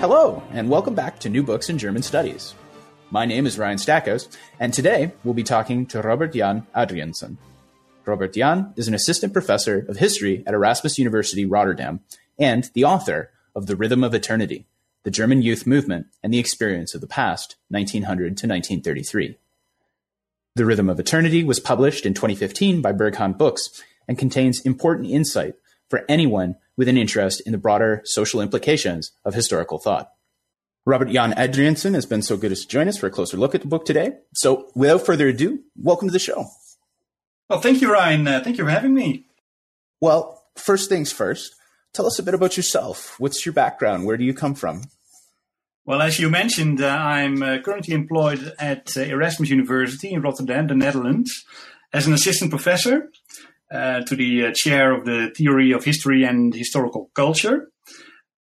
[0.00, 2.54] Hello, and welcome back to New Books in German Studies.
[3.10, 7.36] My name is Ryan Stackos, and today we'll be talking to Robert Jan Adriaensen.
[8.06, 12.00] Robert Jan is an assistant professor of history at Erasmus University Rotterdam
[12.38, 14.66] and the author of The Rhythm of Eternity,
[15.02, 19.36] the German Youth Movement and the Experience of the Past, 1900 to 1933.
[20.54, 25.56] The Rhythm of Eternity was published in 2015 by Berghahn Books and contains important insight
[25.90, 30.12] for anyone with an interest in the broader social implications of historical thought.
[30.86, 33.54] Robert Jan Adriaensen has been so good as to join us for a closer look
[33.54, 34.12] at the book today.
[34.32, 36.46] So, without further ado, welcome to the show.
[37.50, 38.26] Well, thank you, Ryan.
[38.26, 39.26] Uh, thank you for having me.
[40.00, 41.54] Well, first things first,
[41.92, 43.20] tell us a bit about yourself.
[43.20, 44.06] What's your background?
[44.06, 44.84] Where do you come from?
[45.84, 50.68] Well, as you mentioned, uh, I'm uh, currently employed at uh, Erasmus University in Rotterdam,
[50.68, 51.44] the Netherlands,
[51.92, 53.10] as an assistant professor
[53.72, 57.68] uh, to the uh, chair of the theory of history and historical culture.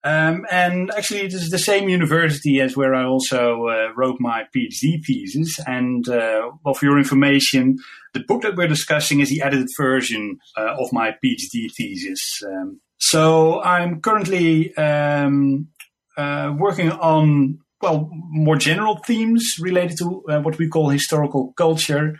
[0.03, 4.45] Um, and actually, it is the same university as where I also uh, wrote my
[4.55, 5.59] PhD thesis.
[5.67, 7.77] And uh, well, for your information,
[8.13, 12.41] the book that we're discussing is the edited version uh, of my PhD thesis.
[12.45, 15.67] Um, so I'm currently um,
[16.17, 22.16] uh, working on well more general themes related to what we call historical culture.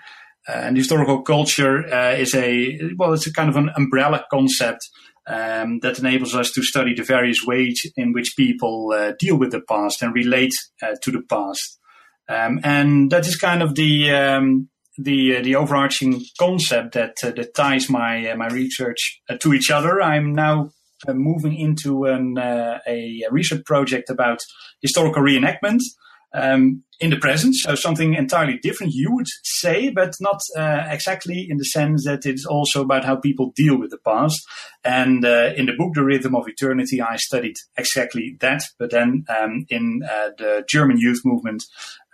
[0.48, 4.90] And historical culture uh, is a well, it's a kind of an umbrella concept
[5.28, 9.52] um, that enables us to study the various ways in which people uh, deal with
[9.52, 11.80] the past and relate uh, to the past.
[12.28, 17.54] Um, and that is kind of the um, the uh, the overarching concept that that
[17.54, 20.02] ties my my research to each other.
[20.02, 20.72] I'm now
[21.08, 24.40] moving into an, a research project about
[24.82, 25.80] historical reenactment
[26.34, 27.56] um, in the present.
[27.56, 32.26] So something entirely different, you would say, but not uh, exactly in the sense that
[32.26, 34.40] it's also about how people deal with the past.
[34.84, 38.64] And uh, in the book, The Rhythm of Eternity, I studied exactly that.
[38.78, 41.64] But then um, in uh, the German youth movement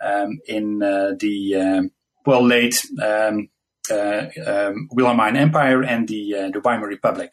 [0.00, 1.90] um, in uh, the, um,
[2.24, 3.48] well, late um,
[3.90, 7.32] uh, um, Wilhelmine Empire and the, uh, the Weimar Republic.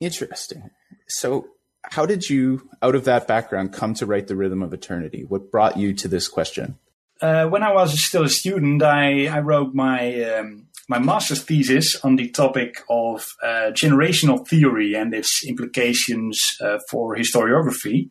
[0.00, 0.70] Interesting.
[1.08, 1.46] So
[1.84, 5.24] how did you, out of that background, come to write The Rhythm of Eternity?
[5.24, 6.78] What brought you to this question?
[7.20, 11.94] Uh, when I was still a student, I, I wrote my um, my master's thesis
[12.02, 18.08] on the topic of uh, generational theory and its implications uh, for historiography.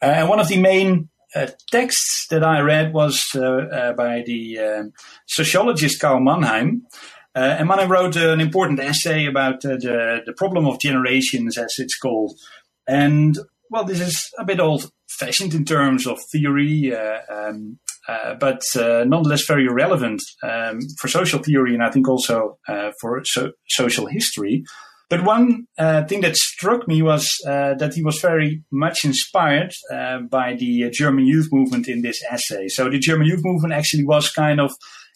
[0.00, 4.58] Uh, and one of the main uh, texts that I read was uh, by the
[4.58, 4.92] um,
[5.26, 6.86] sociologist Karl Mannheim.
[7.34, 12.38] and Mannheim wrote an important essay about the, the problem of generations, as it's called,
[12.86, 13.38] and
[13.70, 17.78] well, this is a bit old fashioned in terms of theory, uh, um,
[18.08, 22.90] uh, but uh, nonetheless very relevant um, for social theory and I think also uh,
[23.00, 24.64] for so- social history.
[25.08, 29.72] But one uh, thing that struck me was uh, that he was very much inspired
[30.30, 32.68] by the German youth movement in this essay.
[32.68, 34.72] So the German youth movement actually was kind of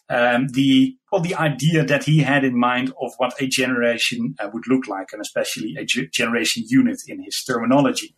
[0.09, 4.49] um, the well, the idea that he had in mind of what a generation uh,
[4.53, 8.15] would look like, and especially a generation unit in his terminology.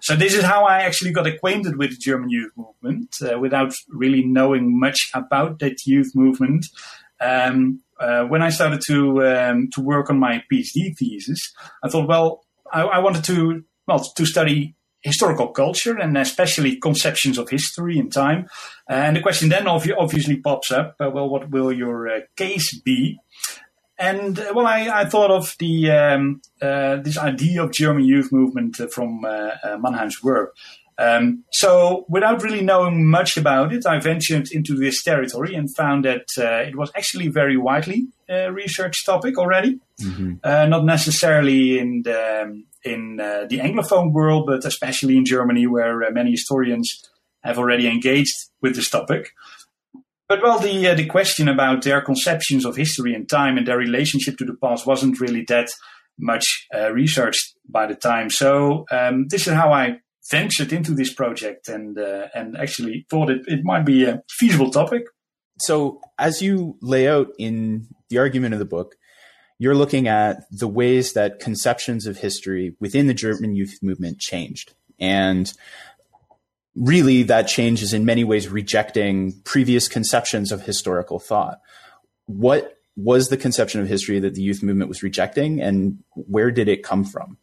[0.00, 3.72] So this is how I actually got acquainted with the German youth movement, uh, without
[3.88, 6.66] really knowing much about that youth movement.
[7.20, 11.52] Um, uh, when I started to um, to work on my PhD thesis,
[11.84, 17.38] I thought, well, I, I wanted to well to study historical culture and especially conceptions
[17.38, 18.46] of history and time.
[18.88, 23.18] And the question then obviously pops up: uh, Well, what will your uh, case be?
[23.98, 28.32] And uh, well, I, I, thought of the um, uh, this idea of German youth
[28.32, 30.54] movement uh, from uh, Mannheim's work.
[30.96, 36.04] Um, so, without really knowing much about it, I ventured into this territory and found
[36.04, 39.80] that it was actually very widely researched topic already.
[40.02, 40.70] Mm-hmm.
[40.70, 46.02] not necessarily in the um, in uh, the Anglophone world, but especially in Germany, where
[46.02, 46.88] uh, many historians
[47.42, 49.30] have already engaged with this topic.
[50.28, 53.78] But well, the uh, the question about their conceptions of history and time and their
[53.78, 55.68] relationship to the past wasn't really that
[56.18, 56.44] much
[56.74, 58.30] uh, researched by the time.
[58.30, 59.98] So um, this is how I
[60.30, 64.70] ventured into this project and uh, and actually thought it, it might be a feasible
[64.70, 65.02] topic.
[65.58, 68.94] So as you lay out in the argument of the book,
[69.60, 74.72] you're looking at the ways that conceptions of history within the German youth movement changed.
[74.98, 75.52] And
[76.74, 81.60] really, that change is in many ways rejecting previous conceptions of historical thought.
[82.24, 86.66] What was the conception of history that the youth movement was rejecting, and where did
[86.66, 87.36] it come from?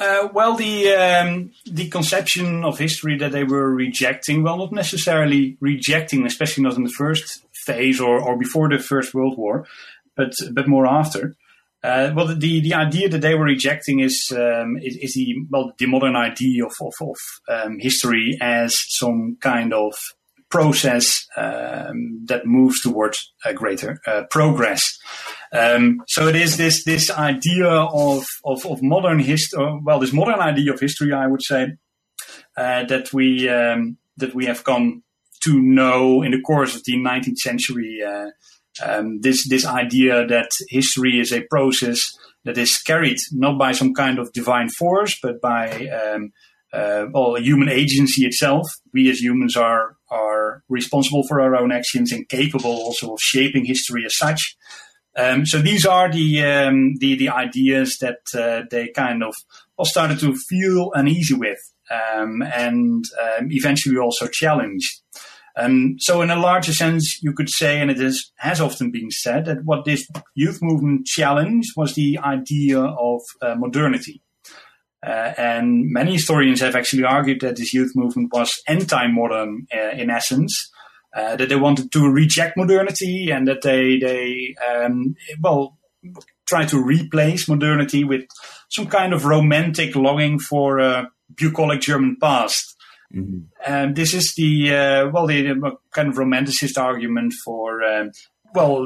[0.00, 5.56] Uh, well, the um, the conception of history that they were rejecting, well, not necessarily
[5.60, 9.66] rejecting, especially not in the first phase or, or before the First World War,
[10.18, 11.34] but but more after.
[11.82, 15.72] Uh, well, the the idea that they were rejecting is um, is, is, the well
[15.78, 17.16] the modern idea of of, of
[17.48, 19.94] um, history as some kind of
[20.50, 24.82] process um, that moves towards a greater uh, progress.
[25.52, 29.64] Um, so it is this this idea of of, of modern history.
[29.64, 31.76] Uh, well, this modern idea of history, I would say,
[32.56, 35.04] uh, that we um, that we have come
[35.44, 38.02] to know in the course of the 19th century.
[38.84, 41.98] Um, this this idea that history is a process
[42.44, 46.32] that is carried not by some kind of divine force, but by um,
[46.72, 48.66] uh, well, human agency itself.
[48.92, 53.64] We as humans are are responsible for our own actions and capable also of shaping
[53.64, 54.56] history as such.
[55.16, 59.34] Um, so these are the um, the, the ideas that uh, they kind of
[59.76, 61.58] all started to feel uneasy with,
[61.90, 65.02] um, and um, eventually also challenged.
[65.58, 69.10] Um, so, in a larger sense, you could say, and it is, has often been
[69.10, 74.22] said, that what this youth movement challenged was the idea of uh, modernity.
[75.04, 80.10] Uh, and many historians have actually argued that this youth movement was anti-modern uh, in
[80.10, 80.70] essence,
[81.16, 85.78] uh, that they wanted to reject modernity and that they they um, well
[86.46, 88.24] try to replace modernity with
[88.70, 92.76] some kind of romantic longing for a bucolic German past.
[93.14, 93.38] Mm-hmm.
[93.66, 98.10] And this is the uh, well the, the, kind of romanticist argument for um,
[98.54, 98.84] well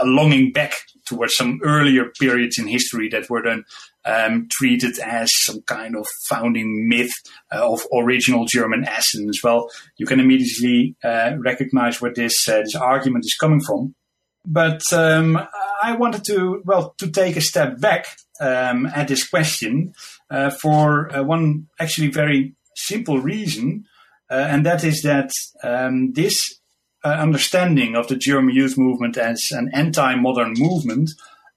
[0.00, 0.74] a longing back
[1.06, 3.64] towards some earlier periods in history that were then
[4.04, 7.12] um, treated as some kind of founding myth
[7.52, 9.42] uh, of original German essence.
[9.42, 13.94] Well, you can immediately uh, recognize where this uh, this argument is coming from.
[14.46, 15.38] But um,
[15.82, 18.06] I wanted to well to take a step back
[18.40, 19.94] um, at this question
[20.30, 23.84] uh, for uh, one actually very simple reason,
[24.30, 25.30] uh, and that is that
[25.62, 26.60] um, this
[27.04, 31.10] understanding of the German youth movement as an anti-modern movement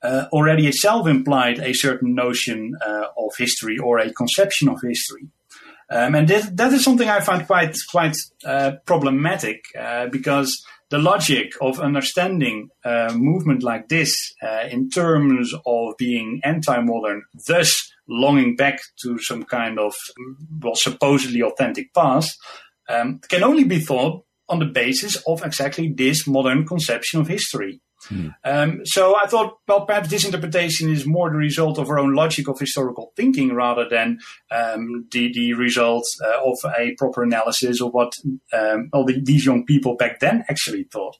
[0.03, 5.27] uh, already itself implied a certain notion uh, of history or a conception of history.
[5.89, 8.15] Um, and that, is something I find quite quite
[8.45, 15.53] uh, problematic uh, because the logic of understanding a movement like this uh, in terms
[15.65, 19.93] of being anti-modern, thus longing back to some kind of
[20.61, 22.37] well supposedly authentic past,
[22.89, 27.81] um, can only be thought on the basis of exactly this modern conception of history.
[28.05, 28.29] Hmm.
[28.43, 32.13] Um, so I thought, well, perhaps this interpretation is more the result of our own
[32.13, 34.19] logic of historical thinking rather than
[34.51, 38.13] um, the, the result uh, of a proper analysis of what
[38.53, 41.17] um, all the, these young people back then actually thought.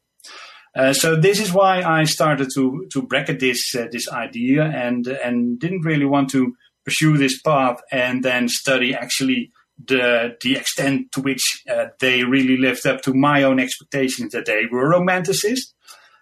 [0.76, 5.08] Uh, so this is why I started to to bracket this uh, this idea and
[5.08, 6.54] and didn't really want to
[6.88, 9.52] pursue this path and then study actually
[9.86, 14.46] the the extent to which uh, they really lived up to my own expectations that
[14.46, 15.74] they were romanticists.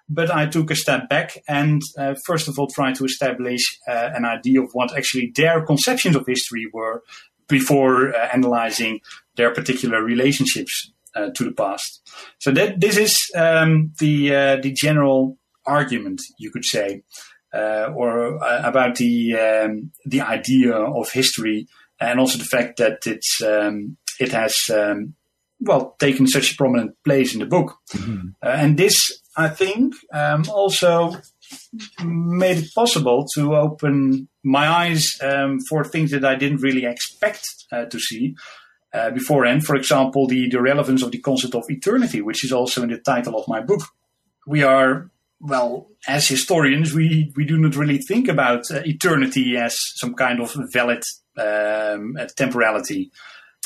[0.10, 4.10] But I took a step back and uh, first of all tried to establish uh,
[4.14, 7.02] an idea of what actually their conceptions of history were
[7.48, 9.00] before uh, analyzing
[9.36, 12.02] their particular relationships uh, to the past.
[12.40, 17.04] So that this is um, the uh, the general argument you could say,
[17.56, 21.68] uh, or about the um, the idea of history,
[22.00, 25.16] and also the fact that it's um, it has um,
[25.60, 28.30] well taken such a prominent place in the book, mm-hmm.
[28.42, 31.18] and this I think, um, also
[32.04, 37.44] made it possible to open my eyes um, for things that I didn't really expect
[37.72, 38.36] uh, to see
[38.94, 39.66] uh, beforehand.
[39.66, 42.98] For example, the, the relevance of the concept of eternity, which is also in the
[42.98, 43.82] title of my book.
[44.48, 49.78] We are, well, as historians, we, we do not really think about uh, eternity as
[49.96, 51.04] some kind of valid
[51.38, 53.12] um, temporality.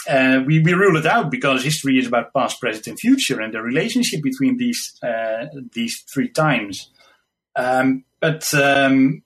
[0.07, 3.53] Uh, we, we rule it out because history is about past, present, and future, and
[3.53, 6.89] the relationship between these uh, these three times.
[7.55, 9.23] Um, but um,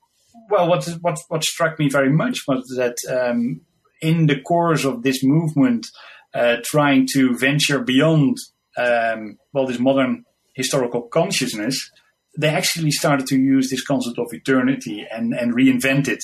[0.49, 3.61] well, what what what struck me very much was that um,
[4.01, 5.87] in the course of this movement,
[6.33, 8.37] uh, trying to venture beyond
[8.77, 11.91] um, well this modern historical consciousness,
[12.37, 16.23] they actually started to use this concept of eternity and and reinvent it.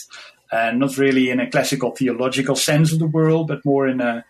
[0.51, 4.25] Uh, not really in a classical theological sense of the world, but more in a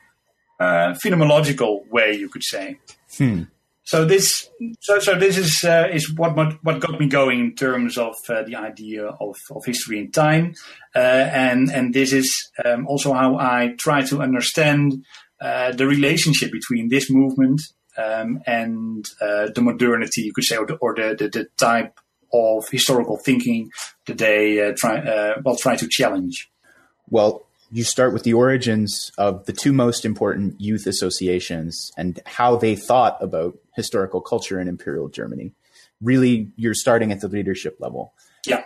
[0.60, 2.78] uh, phenomenological way, you could say.
[3.18, 3.44] Hmm.
[3.84, 4.50] so this
[4.82, 8.16] so so this is uh, is what, what what got me going in terms of
[8.30, 10.54] uh, the idea of, of history and time,
[10.96, 15.06] uh, and and this is um, also how I try to understand
[15.42, 17.62] uh, the relationship between this movement
[18.00, 22.00] um, and uh, the modernity, you could say, or the, or the, the, the type
[22.34, 23.72] of historical thinking
[24.06, 26.50] that they uh, try well try to challenge.
[27.10, 32.56] Well, you start with the origins of the two most important youth associations and how
[32.56, 35.54] they thought about historical culture in imperial Germany.
[36.02, 38.14] Really, you're starting at the leadership level.
[38.46, 38.64] Yeah.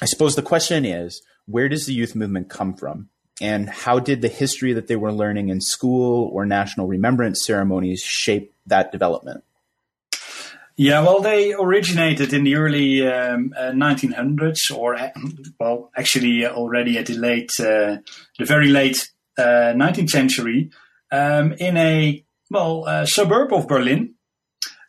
[0.00, 3.08] I suppose the question is where does the youth movement come from?
[3.40, 8.00] And how did the history that they were learning in school or national remembrance ceremonies
[8.02, 9.44] shape that development?
[10.76, 14.96] Yeah, well, they originated in the early um, uh, 1900s, or
[15.58, 17.98] well, actually already at the late, uh,
[18.38, 20.70] the very late uh, 19th century,
[21.10, 24.14] um, in a well suburb of Berlin.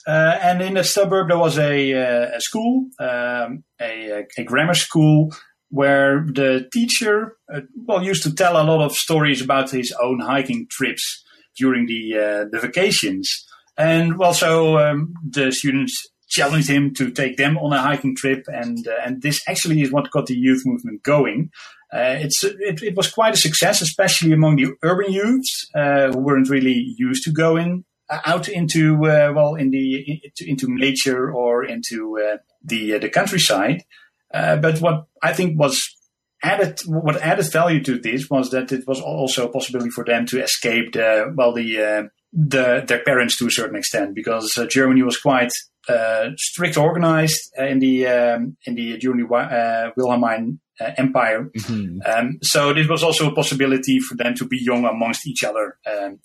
[0.07, 4.73] Uh, and in the suburb, there was a, uh, a school, um, a, a, grammar
[4.73, 5.31] school,
[5.69, 10.19] where the teacher, uh, well, used to tell a lot of stories about his own
[10.19, 11.23] hiking trips
[11.57, 13.45] during the the vacations.
[13.77, 15.95] And well, so um, the students
[16.29, 19.91] challenged him to take them on a hiking trip, and uh, and this actually is
[19.91, 21.49] what got the youth movement going.
[21.91, 26.19] Uh, it's it, it, was quite a success, especially among the urban youths uh, who
[26.19, 31.65] weren't really used to going uh, out into uh, well in the into nature or
[31.65, 33.83] into uh, the the countryside.
[34.31, 35.95] But what I think was
[36.41, 40.25] added what added value to this was that it was also a possibility for them
[40.27, 45.01] to escape the well the the, their parents to a certain extent because uh, Germany
[45.03, 45.51] was quite
[45.87, 51.49] uh, strict organized in the um, in the during the uh, Wilhelmine uh, Empire.
[51.57, 51.99] Mm-hmm.
[52.05, 55.77] Um, so this was also a possibility for them to be young amongst each other.
[55.87, 56.19] Um,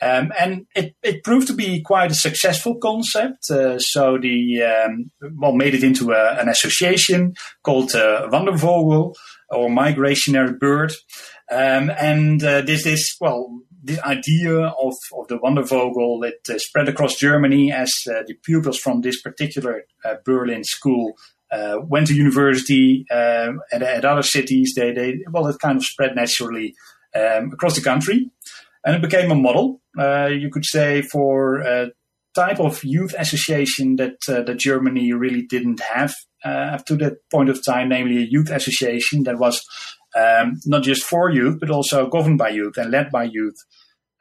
[0.00, 3.50] um and it, it proved to be quite a successful concept.
[3.50, 9.14] Uh, so the um, well made it into a, an association called uh, Wandervogel
[9.50, 10.92] or Migrationary Bird.
[11.50, 17.16] Um, and this is well the idea of, of the Wandervogel that uh, spread across
[17.16, 21.12] Germany as uh, the pupils from this particular uh, Berlin school
[21.52, 24.72] uh, went to university um, at, at, other cities.
[24.74, 26.74] They, they well, it kind of spread naturally
[27.14, 28.30] um, across the country,
[28.84, 29.80] and it became a model.
[29.98, 31.90] Uh, you could say for a
[32.34, 36.14] type of youth association that uh, that Germany really didn't have
[36.44, 39.64] up to that point of time, namely a youth association that was
[40.14, 43.56] um, not just for youth, but also governed by youth and led by youth.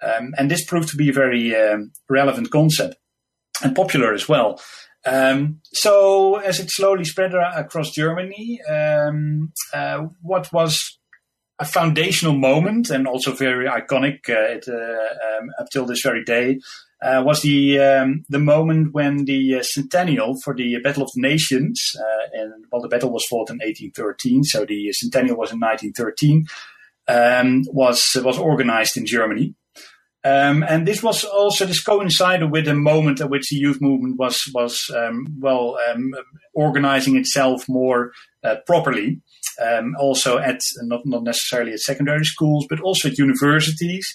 [0.01, 2.95] Um, and this proved to be a very um, relevant concept
[3.63, 4.59] and popular as well.
[5.05, 10.97] Um, so, as it slowly spread across Germany, um, uh, what was
[11.59, 16.23] a foundational moment and also very iconic uh, it, uh, um, up till this very
[16.23, 16.59] day
[17.03, 21.21] uh, was the um, the moment when the uh, centennial for the Battle of the
[21.21, 25.59] Nations, uh, and well, the battle was fought in 1813, so the centennial was in
[25.59, 26.45] 1913,
[27.09, 29.53] um, was was organized in Germany.
[30.25, 34.17] Um, and this was also this coincided with a moment at which the youth movement
[34.17, 36.13] was was um, well um,
[36.53, 38.13] organizing itself more
[38.45, 39.21] uh, properly.
[39.61, 44.07] Um, also at not not necessarily at secondary schools, but also at universities.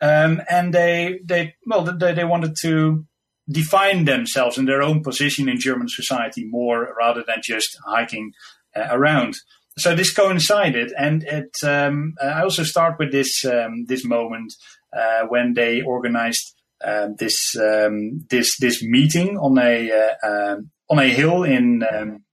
[0.00, 3.04] Um, and they they well they, they wanted to
[3.48, 8.32] define themselves in their own position in German society more rather than just hiking
[8.76, 9.34] uh, around.
[9.78, 11.50] So this coincided, and it.
[11.64, 14.52] Um, I also start with this um, this moment
[14.96, 20.98] uh, when they organized uh, this um, this this meeting on a uh, um, on
[20.98, 22.24] a hill in um,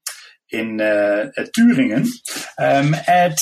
[0.51, 2.07] in uh, Thuringen
[2.59, 3.37] um, at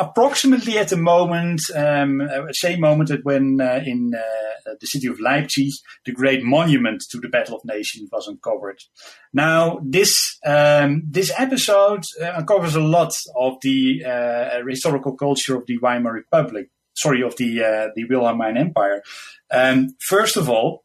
[0.00, 5.06] approximately at the moment, um, uh, same moment that when uh, in uh, the city
[5.06, 5.70] of Leipzig,
[6.06, 8.78] the great monument to the Battle of Nations was uncovered.
[9.32, 15.66] Now, this um, this episode uh, uncovers a lot of the uh, historical culture of
[15.66, 16.68] the Weimar Republic.
[16.96, 19.02] Sorry, of the uh, the Wilhelmine Empire.
[19.52, 20.84] Um, first of all,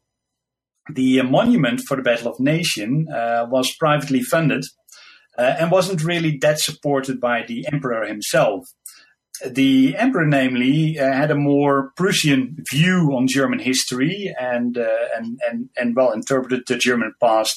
[0.92, 4.64] the monument for the Battle of Nation was privately funded.
[5.38, 8.66] And wasn't really that supported by the emperor himself.
[9.44, 15.38] The emperor, namely, uh, had a more Prussian view on German history and uh, and
[15.48, 17.54] and and well interpreted the German past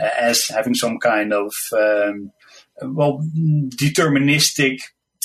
[0.00, 2.32] uh, as having some kind of um,
[2.82, 3.22] well
[3.76, 4.78] deterministic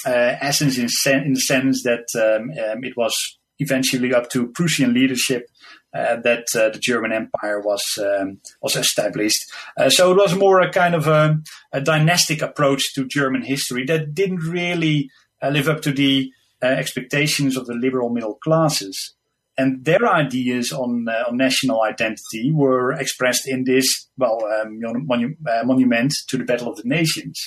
[0.06, 3.16] uh, essence in, sen- in, the sense that um, um, it was
[3.58, 5.50] eventually up to Prussian leadership
[5.96, 9.40] uh, that uh, the German Empire was um, was established.
[9.78, 11.38] Uh, so it was more a kind of a,
[11.72, 15.10] a, dynastic approach to German history that didn't really
[15.42, 19.14] uh, live up to the uh, expectations of the liberal middle classes.
[19.58, 23.88] and their ideas on, uh, on national identity were expressed in this
[24.18, 27.40] well um, monu- monument to the Battle of the Nations.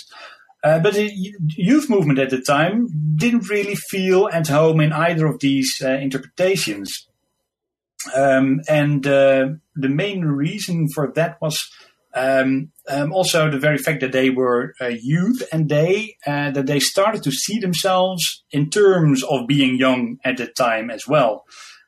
[0.65, 1.11] Uh, but the
[1.57, 5.91] youth movement at the time didn't really feel at home in either of these uh,
[5.91, 7.08] interpretations.
[8.15, 11.69] Um, and uh, the main reason for that was
[12.15, 16.67] um, um, also the very fact that they were uh, youth and they uh, that
[16.67, 21.45] they started to see themselves in terms of being young at the time as well.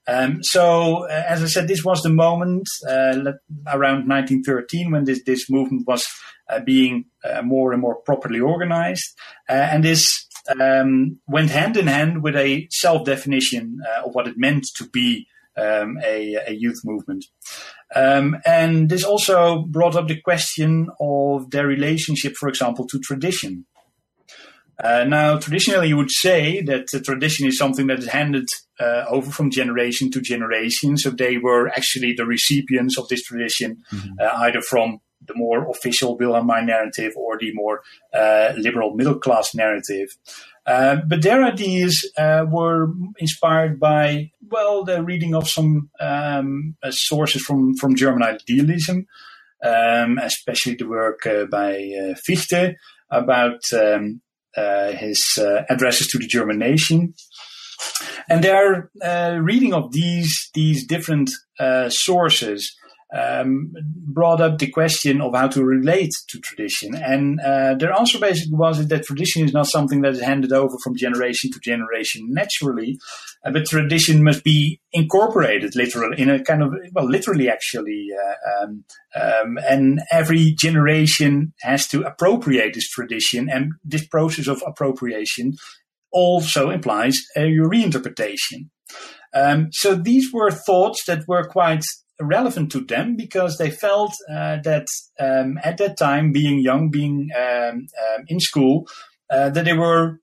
[0.06, 3.32] Um, so, uh, as I said, this was the moment uh,
[3.68, 6.04] around 1913 when this, this movement was
[6.48, 9.04] uh, being uh, more and more properly organized.
[9.48, 10.26] And this
[10.60, 15.26] um, went hand in hand with a self definition of what it meant to be
[15.56, 17.24] um, a, a, youth movement.
[17.94, 23.66] Um, and this also brought up the question of their relationship, for example, to tradition.
[24.82, 29.04] Uh, now, traditionally, you would say that the tradition is something that is handed uh,
[29.10, 30.96] over from generation to generation.
[30.96, 34.12] So they were actually the recipients of this tradition, mm-hmm.
[34.18, 37.82] uh, either from the more official Wilhelmine narrative or the more
[38.14, 40.08] uh, liberal middle class narrative.
[40.70, 47.42] Uh, but their ideas uh, were inspired by, well, the reading of some um, sources
[47.42, 49.04] from, from German idealism,
[49.64, 52.76] um, especially the work by Fichte
[53.10, 54.20] about um,
[54.56, 57.14] uh, his uh, addresses to the German nation.
[58.28, 61.30] And their uh, reading of these these different
[61.88, 62.76] sources
[63.12, 63.72] um,
[64.06, 66.94] brought up the question of how to relate to tradition.
[66.94, 70.76] And uh, their answer basically was that tradition is not something that is handed over
[70.82, 72.98] from generation to generation naturally,
[73.44, 78.08] uh, but tradition must be incorporated literally in a kind of, well, literally actually.
[78.14, 78.84] Uh, um,
[79.20, 85.54] um, and every generation has to appropriate this tradition, and this process of appropriation
[86.12, 88.68] also implies a reinterpretation.
[89.34, 91.84] Um, so these were thoughts that were quite
[92.20, 94.86] relevant to them because they felt uh, that
[95.18, 98.86] um, at that time, being young, being um, um, in school,
[99.30, 100.20] uh, that they were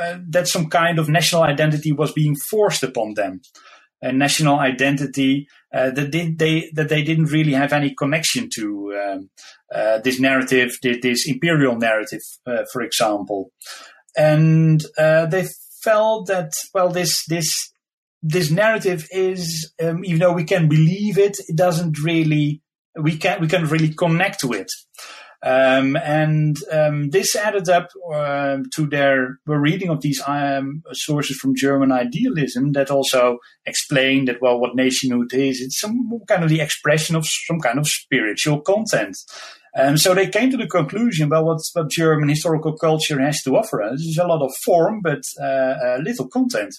[0.00, 3.40] uh, that some kind of national identity was being forced upon them.
[4.02, 9.30] A national identity uh, that they that they didn't really have any connection to um,
[9.74, 13.50] uh, this narrative, this, this imperial narrative, uh, for example,
[14.16, 15.46] and they
[15.82, 17.72] felt that well, this this
[18.22, 22.62] this narrative is, um, even though we can believe it, it doesn't really,
[23.00, 24.70] we can't, we can't really connect to it.
[25.42, 31.54] Um, and um, this added up uh, to their reading of these um, sources from
[31.54, 36.60] German idealism that also explained that, well, what nationhood is, it's some kind of the
[36.60, 39.16] expression of some kind of spiritual content.
[39.78, 43.56] Um, so they came to the conclusion, well, what, what German historical culture has to
[43.56, 46.74] offer us is a lot of form, but uh, uh, little content.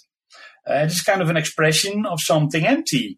[0.70, 3.18] Uh, it is kind of an expression of something empty.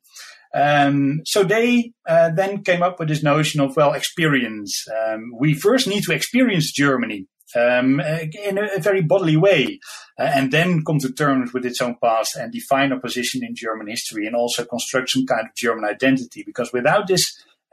[0.53, 4.85] Um, so they uh, then came up with this notion of well experience.
[4.89, 9.79] Um, we first need to experience Germany um, in a, a, very bodily way,
[10.19, 13.55] uh, and then come to terms with its own past and define a position in
[13.55, 16.43] German history, and also construct some kind of German identity.
[16.43, 17.25] Because without this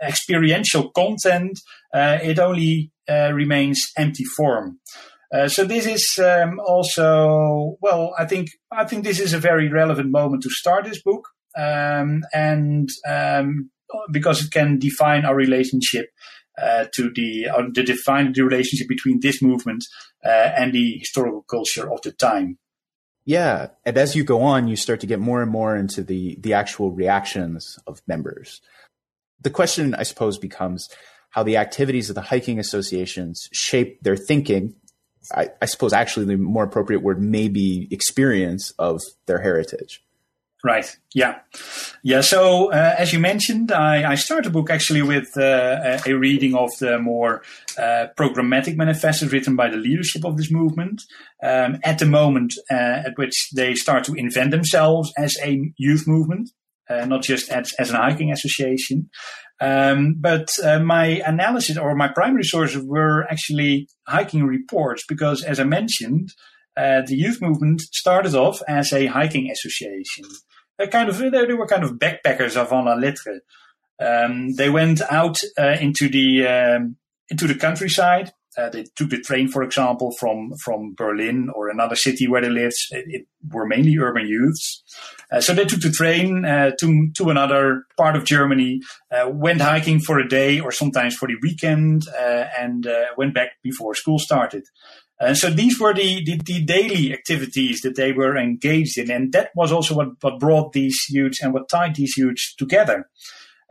[0.03, 1.59] experiential content,
[1.95, 4.81] uh, it only uh, remains empty form.
[5.33, 8.15] Uh, so this is um, also well.
[8.19, 12.23] I think I think this is a very relevant moment to start this book, um,
[12.33, 13.71] and um,
[14.13, 16.11] because it can define our relationship
[16.61, 19.85] uh, to the uh, the define the relationship between this movement
[20.25, 22.59] uh, and the historical culture of the time.
[23.25, 26.37] Yeah, and as you go on, you start to get more and more into the
[26.41, 28.61] the actual reactions of members.
[29.41, 30.89] The question, I suppose, becomes
[31.31, 34.77] how the activities of the hiking associations shape their thinking
[35.35, 40.03] I, I suppose actually the more appropriate word may be experience of their heritage.
[40.65, 40.97] Right.
[41.15, 41.39] Yeah.
[42.03, 42.23] Yeah.
[42.23, 46.57] So, uh, as you mentioned, I, I start the book actually with uh, a reading
[46.57, 47.43] of the more
[47.79, 51.03] uh, programmatic manifestos written by the leadership of this movement
[51.43, 52.75] um, at the moment uh,
[53.07, 56.51] at which they start to invent themselves as a youth movement,
[56.89, 59.11] uh, not just as, as an hiking association.
[59.61, 65.59] Um, but uh, my analysis or my primary sources were actually hiking reports because, as
[65.59, 66.31] I mentioned,
[66.77, 70.25] uh, the youth movement started off as a hiking association.
[70.79, 73.41] They kind of they, were kind of backpackers avant la lettre.
[73.99, 76.97] Um, they went out uh, into the um,
[77.31, 81.97] into the countryside uh, they took the train, for example, from from Berlin or another
[81.97, 82.77] city where they lived.
[82.91, 84.83] It, it were mainly urban youths,
[85.31, 88.81] uh, so they took the train uh, to to another part of Germany,
[89.13, 93.35] uh, went hiking for a day or sometimes for the weekend, uh, and uh, went
[93.35, 94.65] back before school started.
[95.19, 99.11] And so these were the, the, the, daily activities that they were engaged in.
[99.11, 103.09] And that was also what, what brought these youths and what tied these youths together.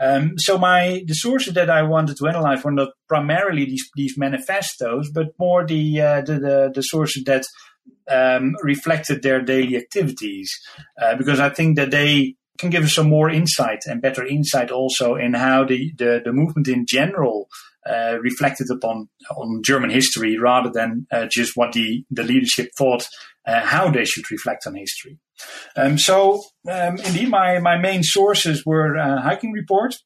[0.01, 4.17] Um, so my the sources that I wanted to analyze were not primarily these these
[4.17, 7.45] manifestos, but more the uh, the, the, the sources that
[8.09, 10.51] um, reflected their daily activities,
[11.01, 14.71] uh, because I think that they can give us some more insight and better insight
[14.71, 17.47] also in how the the, the movement in general
[17.87, 23.07] uh, reflected upon on German history rather than uh, just what the, the leadership thought
[23.45, 25.19] uh, how they should reflect on history.
[25.75, 29.97] Um, so um, indeed, my, my main sources were uh, hiking report,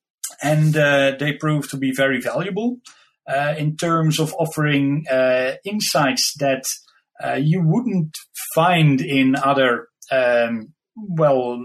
[0.44, 2.80] and uh, they proved to be very valuable
[3.28, 5.06] uh, in terms of offering
[5.64, 6.64] insights that
[7.38, 8.14] you wouldn't
[8.56, 11.64] find in other um, well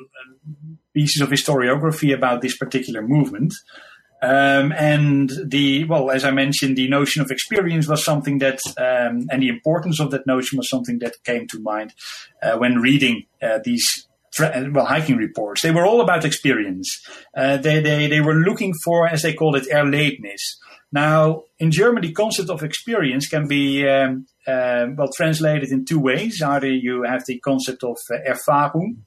[0.94, 3.52] pieces of historiography about this particular movement.
[4.22, 9.26] Um, and the well, as I mentioned, the notion of experience was something that, um,
[9.30, 11.92] and the importance of that notion was something that came to mind
[12.42, 15.60] uh, when reading uh, these well hiking reports.
[15.62, 16.88] They were all about experience.
[17.36, 20.40] Uh, they, they they were looking for, as they called it, erlebnis.
[20.90, 25.98] Now, in German, the concept of experience can be um, uh, well translated in two
[25.98, 26.40] ways.
[26.40, 28.98] Either you have the concept of uh, Erfahrung,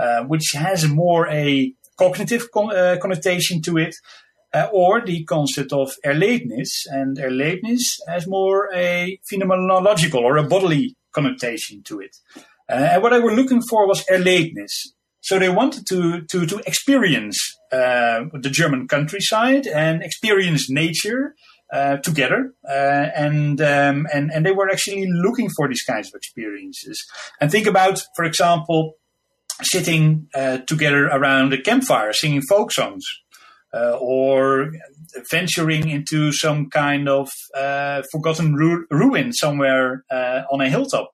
[0.00, 3.94] uh, which has more a cognitive con- connotation to it,
[4.54, 6.70] uh, or the concept of erlebnis.
[6.86, 12.16] And erlebnis has more a phenomenological or a bodily connotation to it.
[12.68, 14.74] Uh, and what I were looking for was erlebnis.
[15.20, 17.38] So they wanted to, to, to experience
[17.72, 21.34] uh, the German countryside and experience nature
[21.72, 26.14] uh, together, uh, and um, and and they were actually looking for these kinds of
[26.16, 27.00] experiences.
[27.40, 28.94] And think about, for example,
[29.62, 33.04] sitting uh, together around a campfire, singing folk songs
[33.74, 34.72] uh, or
[35.30, 41.10] venturing into some kind of uh, forgotten ru- ruin somewhere uh, on a hilltop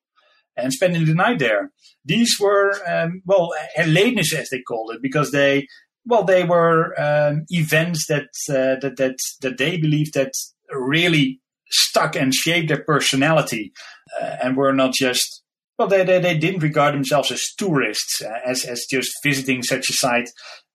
[0.56, 1.70] and spending the night there.
[2.04, 5.66] These were, um, well, erlebnissen as they called it, because they,
[6.04, 10.32] well, they were um, events that, uh, that that that they believed that
[10.70, 13.72] really stuck and shaped their personality,
[14.20, 15.42] uh, and were not just
[15.78, 19.90] well, they, they, they didn't regard themselves as tourists, uh, as, as just visiting such
[19.90, 20.30] a site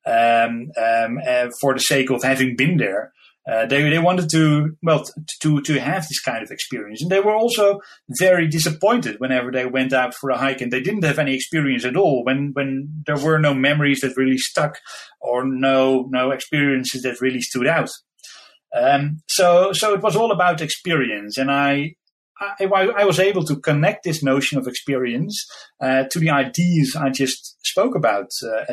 [0.05, 3.11] um, um, uh, for the sake of having been there.
[3.49, 5.03] Uh, they they wanted to well
[5.41, 7.79] to to have this kind of experience, and they were also
[8.19, 11.83] very disappointed whenever they went out for a hike and they didn't have any experience
[11.83, 12.23] at all.
[12.23, 14.77] When when there were no memories that really stuck,
[15.19, 17.89] or no no experiences that really stood out.
[18.75, 21.95] Um, so so it was all about experience, and I
[22.41, 25.45] I, I, was able to connect this notion of experience
[25.79, 28.65] uh, to the ideas I just spoke about, uh,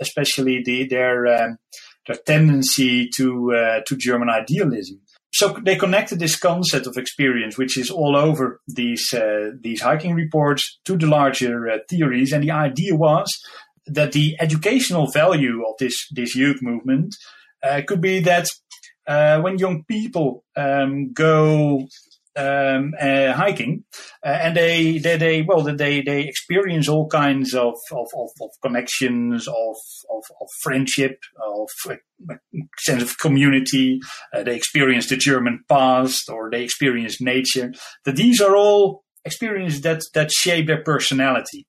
[0.00, 1.58] especially the, their um,
[2.06, 5.00] their tendency to uh, to German idealism.
[5.32, 10.14] So they connected this concept of experience, which is all over these uh, these hiking
[10.14, 13.28] reports, to the larger uh, theories, and the idea was
[13.86, 17.14] that the educational value of this this youth movement
[17.62, 18.46] uh, could be that
[19.06, 21.86] when young people um, go
[22.36, 23.84] um, uh, hiking,
[24.24, 28.50] uh, and they, they, they, well, they, they experience all kinds of, of, of, of
[28.62, 29.76] connections, of,
[30.10, 31.96] of, of, friendship, of a
[32.78, 34.00] sense of community.
[34.34, 37.72] Uh, they experience the German past, or they experience nature.
[38.04, 41.66] That these are all experiences that that shape their personality.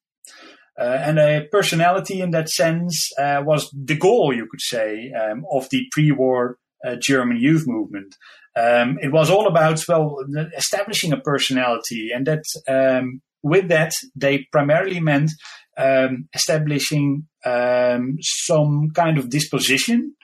[0.79, 5.43] Uh, and a personality in that sense uh, was the goal, you could say, um,
[5.51, 8.15] of the pre-war uh, German youth movement.
[8.57, 10.17] Um, it was all about well
[10.57, 15.31] establishing a personality, and that um, with that they primarily meant
[15.77, 20.15] um, establishing um, some kind of disposition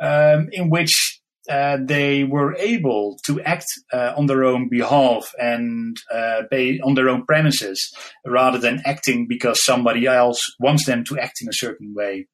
[0.00, 5.96] um, in which uh, they were able to act uh, on their own behalf and
[6.12, 6.42] uh,
[6.84, 7.92] on their own premises
[8.24, 12.26] rather than acting because somebody else wants them to act in a certain way.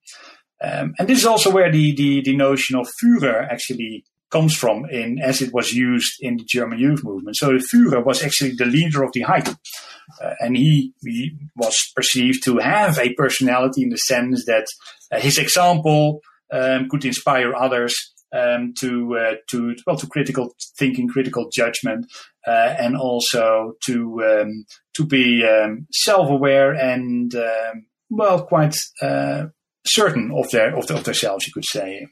[0.62, 4.84] Um, and this is also where the, the, the notion of Führer actually comes from
[4.90, 7.36] in as it was used in the German youth movement.
[7.36, 9.48] So the Führer was actually the leader of the hike.
[9.48, 14.66] Uh, and he, he, was perceived to have a personality in the sense that
[15.12, 17.94] uh, his example um, could inspire others
[18.34, 22.06] um, to uh, to well to critical thinking, critical judgment,
[22.46, 24.64] uh, and also to um,
[24.94, 29.46] to be um, self-aware and um, well quite uh,
[29.86, 32.06] certain of their of, the, of themselves, you could say.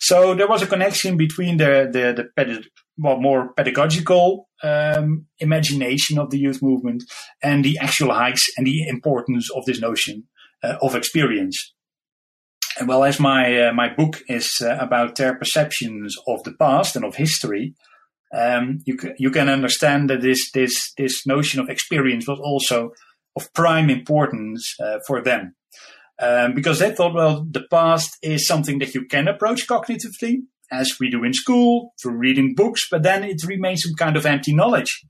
[0.00, 6.18] So there was a connection between the the, the pedi- well, more pedagogical um, imagination
[6.18, 7.02] of the youth movement
[7.42, 10.24] and the actual hikes and the importance of this notion
[10.62, 11.74] uh, of experience.
[12.78, 16.96] And well, as my uh, my book is uh, about their perceptions of the past
[16.96, 17.74] and of history,
[18.36, 22.90] um, you can, you can understand that this this this notion of experience was also
[23.36, 25.54] of prime importance uh, for them.
[26.20, 30.98] Um, because they thought, well, the past is something that you can approach cognitively, as
[31.00, 34.54] we do in school, through reading books, but then it remains some kind of empty
[34.54, 35.04] knowledge.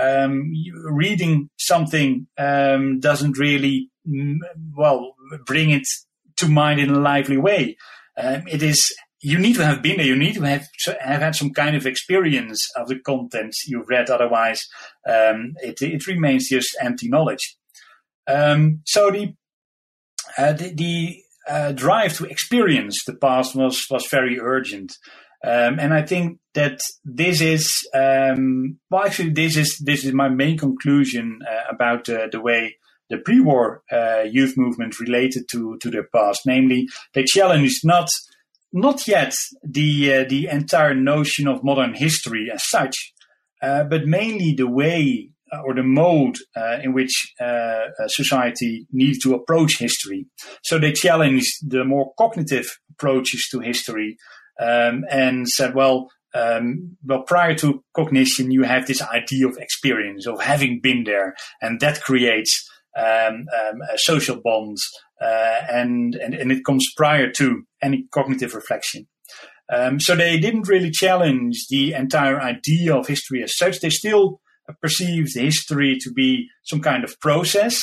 [0.00, 0.52] Um,
[0.84, 4.36] reading something um, doesn't really, mm,
[4.76, 5.14] well,
[5.46, 5.86] bring it
[6.36, 7.76] to mind in a lively way.
[8.16, 10.06] Um, it is you need to have been there.
[10.06, 10.66] You need to have
[11.00, 14.10] have had some kind of experience of the content you've read.
[14.10, 14.60] Otherwise,
[15.06, 17.56] um, it it remains just empty knowledge.
[18.26, 19.34] Um, so the
[20.36, 24.96] the, the uh, drive to experience the past was was very urgent,
[25.44, 30.28] um, and I think that this is um, well, actually, this is this is my
[30.28, 32.76] main conclusion uh, about uh, the way
[33.08, 36.42] the pre-war uh, youth movement related to to their past.
[36.46, 38.08] Namely, they challenged not
[38.72, 43.12] not yet the uh, the entire notion of modern history as such,
[43.62, 49.34] but mainly the way uh, or the mode uh, in which uh, society needs to
[49.34, 50.26] approach history.
[50.62, 54.16] So they challenged the more cognitive approaches to history
[54.60, 60.26] um, and said, well, um, well, prior to cognition, you have this idea of experience,
[60.26, 64.82] of having been there, and that creates um, um, social bonds,
[65.20, 69.06] uh, and, and and it comes prior to any cognitive reflection.
[69.72, 73.80] Um, so they didn't really challenge the entire idea of history as such.
[73.80, 74.40] They still
[74.80, 77.80] perceived history to be some kind of process.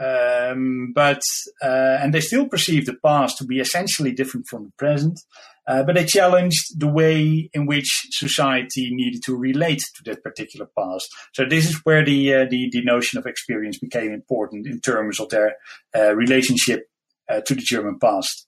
[0.00, 1.22] Um, but
[1.62, 5.20] uh, and they still perceive the past to be essentially different from the present.
[5.66, 10.68] Uh, but they challenged the way in which society needed to relate to that particular
[10.76, 11.08] past.
[11.32, 15.18] So this is where the uh, the, the, notion of experience became important in terms
[15.20, 15.54] of their
[15.96, 16.88] uh, relationship
[17.30, 18.46] uh, to the German past.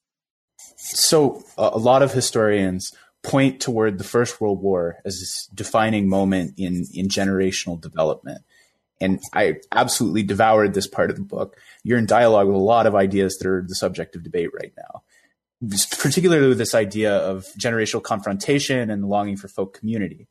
[0.77, 2.93] So a lot of historians
[3.27, 8.43] point toward the First World War as this defining moment in in generational development.
[9.01, 11.59] And I absolutely devoured this part of the book.
[11.83, 14.73] You're in dialogue with a lot of ideas that are the subject of debate right
[14.77, 15.03] now,
[16.01, 20.29] particularly with this idea of generational confrontation and the longing for folk community.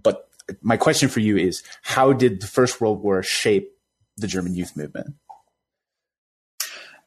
[0.00, 0.28] But
[0.62, 3.72] my question for you is how did the First World War shape
[4.16, 5.14] the German youth movement?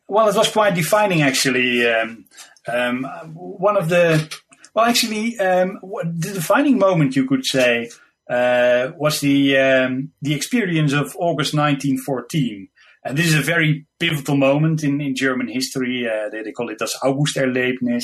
[0.08, 1.88] Well, it was quite defining, actually.
[1.88, 2.26] Um,
[2.68, 4.30] um, one of the
[4.74, 7.90] well, actually, um, the defining moment, you could say,
[8.30, 12.70] uh, was the um, the experience of August 1914.
[13.04, 16.08] And this is a very pivotal moment in, in German history.
[16.08, 18.04] Uh, they, they, call it das Augusterlebnis.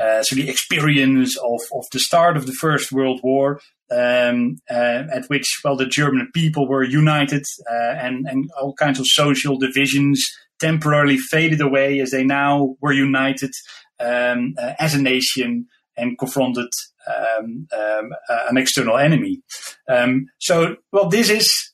[0.00, 5.04] Uh, so the experience of, of the start of the First World War, um, uh,
[5.12, 9.58] at which, well, the German people were united uh, and, and all kinds of social
[9.58, 10.26] divisions
[10.58, 13.50] temporarily faded away as they now were united
[13.98, 15.66] um, uh, as a nation
[16.00, 16.68] and confronted
[17.06, 19.42] um, um, uh, an external enemy.
[19.88, 21.72] Um, so, well, this is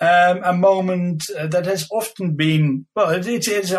[0.00, 3.10] um, a moment uh, that has often been well.
[3.10, 3.72] It, it's, it's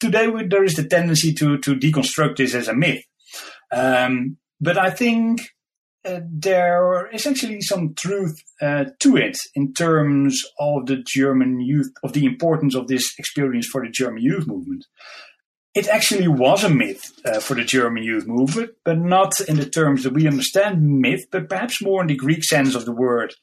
[0.00, 3.04] today there is the tendency to to deconstruct this as a myth,
[3.72, 5.40] um, but I think.
[6.04, 11.92] Uh, there is actually some truth uh, to it in terms of the German youth,
[12.02, 14.84] of the importance of this experience for the German youth movement
[15.74, 19.68] it actually was a myth uh, for the German youth movement, but not in the
[19.68, 23.34] terms that we understand myth, but perhaps more in the Greek sense of the word.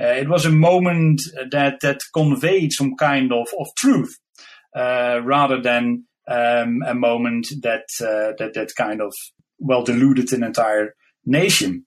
[0.00, 4.18] Uh, it was a moment that that conveyed some kind of of truth,
[4.74, 9.12] uh, rather than um, a moment that uh, that that kind of
[9.58, 10.94] well deluded an entire
[11.24, 11.86] nation.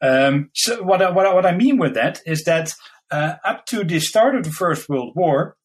[0.00, 2.74] Um, so what I, what I, what I mean with that is that
[3.10, 5.56] uh, up to the start of the First World War,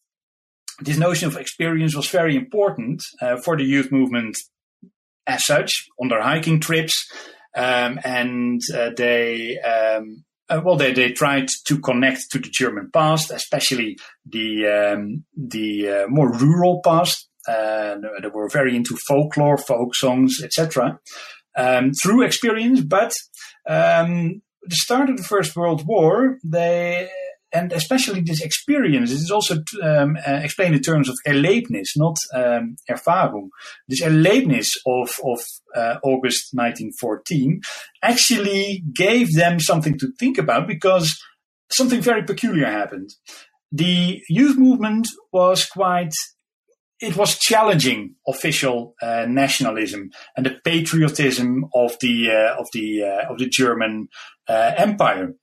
[0.82, 4.38] this notion of experience was very important uh, for the youth movement
[5.28, 6.94] as such on their hiking trips.
[7.56, 12.90] Um, and uh, they, um, uh, well, they, they tried to connect to the German
[12.92, 17.30] past, especially the, um, the uh, more rural past.
[17.48, 21.00] Uh, they were very into folklore, folk songs, etc.
[21.56, 23.14] Um, through experience, but
[23.68, 27.10] um, the start of the First World War, they
[27.54, 32.76] and especially this experience, is also um, uh, explained in terms of erlebnis, not um,
[32.90, 33.50] erfahrung.
[33.88, 35.40] This erlebnis of, of
[35.76, 37.62] uh, August 1914
[38.02, 41.16] actually gave them something to think about because
[41.72, 43.12] something very peculiar happened.
[43.72, 46.14] The youth movement was quite
[47.04, 53.32] it was challenging official uh, nationalism and the patriotism of the uh, of the uh,
[53.32, 54.08] of the German
[54.48, 55.34] uh, Empire.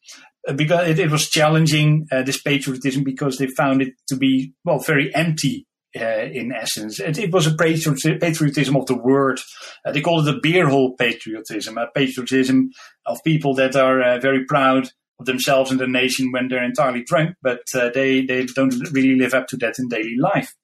[0.49, 4.53] Uh, because it, it was challenging uh, this patriotism because they found it to be
[4.65, 5.67] well very empty
[5.99, 7.01] uh, in essence.
[7.01, 9.41] It, it was a patriotism of the word.
[9.85, 12.71] Uh, they call it a beer hall patriotism, a patriotism
[13.07, 17.05] of people that are uh, very proud of themselves and their nation when they're entirely
[17.05, 20.55] drunk, but uh, they, they don't really live up to that in daily life.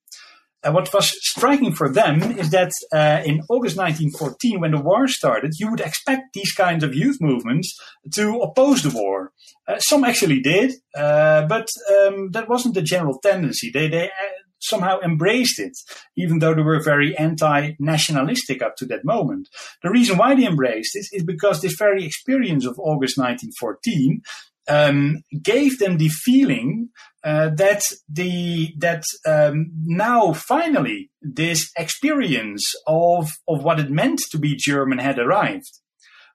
[0.67, 5.07] Uh, what was striking for them is that uh, in August 1914, when the war
[5.07, 7.79] started, you would expect these kinds of youth movements
[8.13, 9.33] to oppose the war.
[9.69, 13.71] Uh, some actually did, uh, but um, that wasn't the general tendency.
[13.71, 15.77] They, they uh, somehow embraced it,
[16.17, 19.49] even though they were very anti-nationalistic up to that moment.
[19.83, 24.23] The reason why they embraced it is because this very experience of August 1914
[24.69, 26.89] um, gave them the feeling
[27.25, 34.39] uh, that the that um, now finally this experience of of what it meant to
[34.39, 35.81] be German had arrived.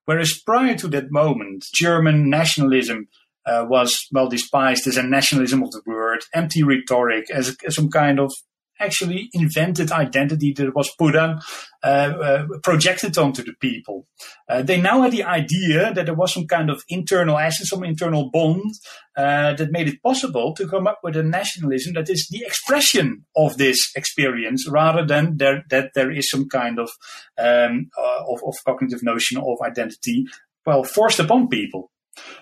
[0.05, 3.07] Whereas prior to that moment, German nationalism
[3.45, 7.89] uh, was well despised as a nationalism of the word, empty rhetoric, as, as some
[7.89, 8.31] kind of
[8.79, 11.39] actually invented identity that was put on,
[11.83, 14.07] uh, uh, projected onto the people.
[14.49, 17.83] Uh, they now had the idea that there was some kind of internal essence, some
[17.83, 18.73] internal bond
[19.17, 23.25] uh, that made it possible to come up with a nationalism that is the expression
[23.35, 26.89] of this experience, rather than there, that there is some kind of,
[27.37, 30.25] um, uh, of, of cognitive notion of identity,
[30.65, 31.91] well, forced upon people.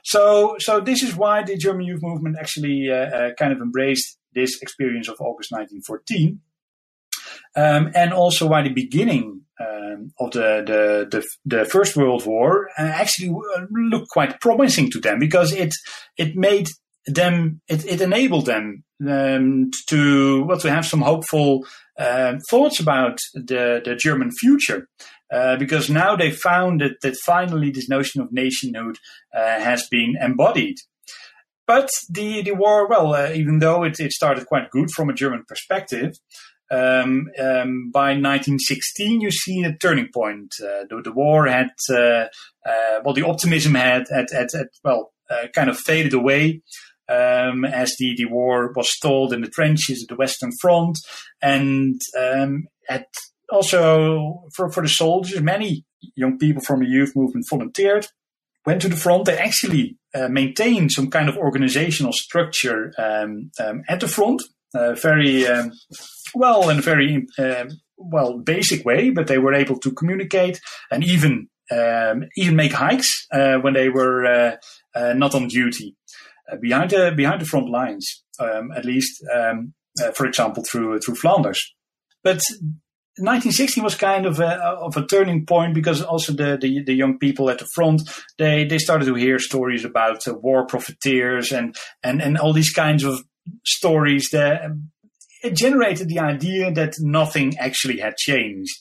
[0.03, 4.61] So, so this is why the German youth movement actually uh, kind of embraced this
[4.61, 6.41] experience of August 1914.
[7.55, 12.69] Um, and also why the beginning um, of the, the, the, the, First World War
[12.77, 15.73] uh, actually uh, looked quite promising to them because it,
[16.17, 16.69] it made
[17.05, 21.65] them, it, it enabled them um, to, well, to have some hopeful
[21.97, 24.87] uh, thoughts about the, the German future.
[25.31, 28.97] Uh, because now they found that, that finally this notion of nationhood
[29.35, 30.77] uh, has been embodied.
[31.69, 35.13] But the, the war, well, uh, even though it, it started quite good from a
[35.13, 36.15] German perspective,
[36.71, 40.55] um, um, by 1916, you see a turning point.
[40.59, 42.25] Uh, the, the, war had, uh,
[42.67, 46.63] uh, well, the optimism had, had, had, had well, uh, kind of faded away.
[47.07, 50.97] Um, as the, the war was stalled in the trenches at the Western Front,
[51.39, 53.05] and um, at
[53.51, 58.07] also for, for the soldiers, many young people from the youth movement volunteered,
[58.69, 59.25] went to the front.
[59.25, 64.43] They actually uh, maintain some kind of organizational structure um, um, at the front,
[64.75, 65.71] uh, very um,
[66.35, 71.03] well in a very um, well basic way, but they were able to communicate and
[71.03, 74.55] even um, even make hikes uh, when they were uh,
[74.95, 75.95] uh, not on duty
[76.51, 78.05] uh, behind the behind the front lines,
[78.39, 79.13] um, at least
[80.13, 81.61] for example through through Flanders.
[82.23, 82.41] But
[83.19, 87.19] 1916 was kind of a, of a turning point because also the, the, the, young
[87.19, 88.01] people at the front
[88.37, 92.71] they, they started to hear stories about uh, war profiteers and, and, and all these
[92.71, 93.23] kinds of
[93.65, 94.61] stories that
[95.43, 98.77] it generated the idea that nothing actually had changed.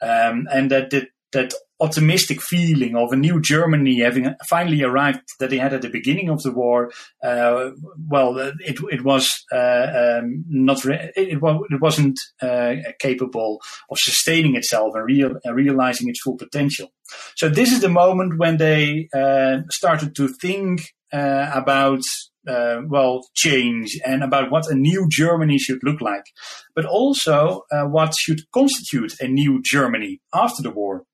[0.00, 5.50] Um, and that, that that optimistic feeling of a new Germany having finally arrived that
[5.50, 6.92] they had at the beginning of the war.
[7.22, 7.70] Uh,
[8.08, 14.54] well, it it was uh, um, not re- it, it wasn't uh, capable of sustaining
[14.54, 16.92] itself and real, realizing its full potential.
[17.36, 22.02] So this is the moment when they uh, started to think uh, about.
[22.44, 26.24] Uh, well, change and about what a new Germany should look like,
[26.74, 31.04] but also what should constitute a new Germany after the war.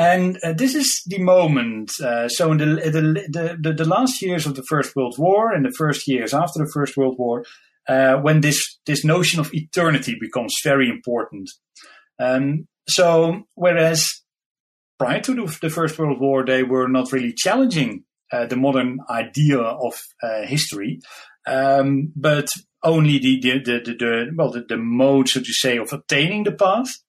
[0.00, 1.92] And uh, this is the moment.
[2.02, 5.62] Uh, so in the, the, the, the, last years of the First World War and
[5.62, 7.44] the first years after the First World War,
[7.86, 11.50] uh, when this, this notion of eternity becomes very important.
[12.18, 14.08] Um, so whereas
[14.98, 19.00] prior to the, the, First World War, they were not really challenging uh, the modern
[19.10, 21.00] idea of uh, history,
[21.46, 22.48] um, but
[22.82, 26.52] only the, the, the, the, well, the, the mode, so to say, of attaining the
[26.52, 27.04] past.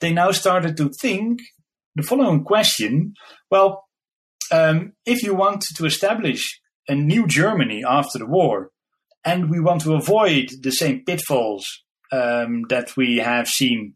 [0.00, 1.38] They now started to think
[1.94, 3.14] the following question
[3.50, 3.84] well,
[4.50, 8.70] um, if you want to establish a new Germany after the war,
[9.24, 11.64] and we want to avoid the same pitfalls
[12.10, 13.94] um, that we have seen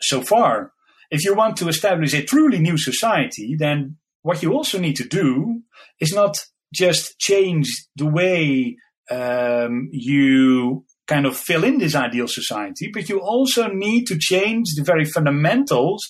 [0.00, 0.72] so far,
[1.10, 5.08] if you want to establish a truly new society, then what you also need to
[5.08, 5.62] do
[6.00, 6.38] is not
[6.72, 8.76] just change the way
[9.10, 14.66] um, you kind of fill in this ideal society, but you also need to change
[14.76, 16.06] the very fundamentals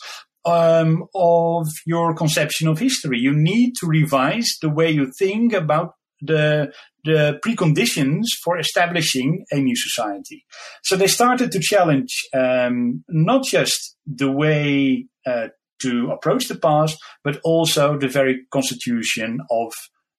[0.49, 3.19] um, of your conception of history.
[3.19, 6.73] You need to revise the way you think about the
[7.05, 10.45] the preconditions for establishing a new society.
[10.83, 15.49] So they started to challenge um, not just the way uh,
[15.83, 19.73] to approach the past, but also the very constitution of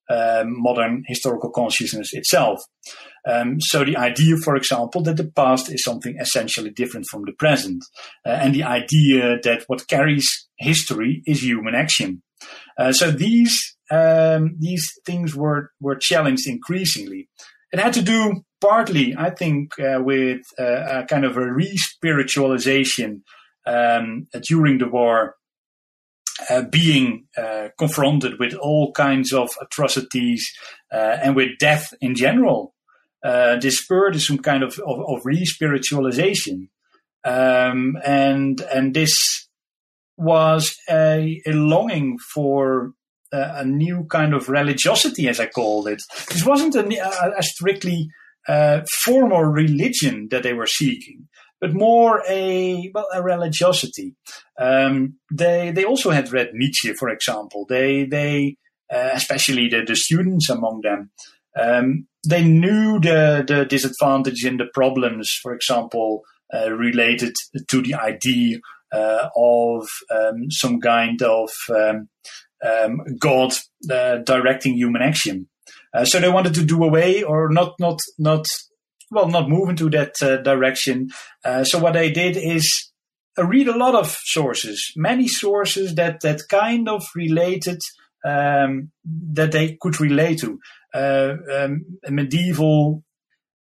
[0.10, 2.60] um, modern historical consciousness itself.
[3.30, 7.34] Um, so the idea, for example, that the past is something essentially different from the
[7.34, 7.84] present,
[8.26, 12.24] uh, and the idea that what carries history is human action.
[12.78, 17.30] Uh, so these um, these things were were challenged increasingly.
[17.72, 23.22] It had to do partly, I think, uh, with uh, a kind of a re-spiritualization
[23.68, 25.36] um, during the war
[26.50, 30.50] uh, being uh, confronted with all kinds of atrocities
[30.92, 32.74] uh, and with death in general.
[33.24, 36.70] Uh, this spurred some kind of, of, of re-spiritualization.
[37.26, 39.14] Um, and, and this
[40.16, 42.94] was a, a longing for
[43.32, 46.02] a new kind of religiosity, as I called it.
[46.30, 48.10] This wasn't a, a, strictly
[48.48, 51.28] uh, formal religion that they were seeking
[51.62, 54.16] but more a well a religiosity.
[54.60, 57.66] Um, they they also had read Nietzsche, for example.
[57.68, 58.58] They they
[58.94, 61.12] uh, especially the, the students among them.
[61.60, 67.34] Um, they knew the the disadvantage and the problems, for example, uh, related
[67.70, 68.60] to the idea
[68.92, 72.10] uh, of um, some kind of um,
[72.66, 73.54] um, God
[73.90, 75.48] uh, directing human action.
[75.94, 78.46] Uh, so they wanted to do away, or not, not, not
[79.12, 81.10] well, not move into that uh, direction.
[81.44, 82.92] Uh, so what I did is
[83.38, 87.80] uh, read a lot of sources, many sources that that kind of related
[88.26, 88.92] um,
[89.34, 90.60] that they could relate to
[90.94, 93.04] uh, um, medieval.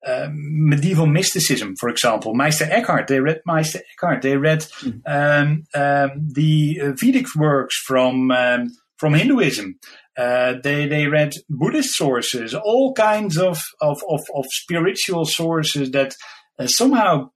[0.05, 3.07] Uh, medieval mysticism, for example, Meister Eckhart.
[3.07, 4.21] They read Meister Eckhart.
[4.21, 4.99] They read mm-hmm.
[5.05, 9.79] um, um, the Vedic works from um, from Hinduism.
[10.17, 16.15] Uh, they they read Buddhist sources, all kinds of of of, of spiritual sources that
[16.59, 17.29] uh, somehow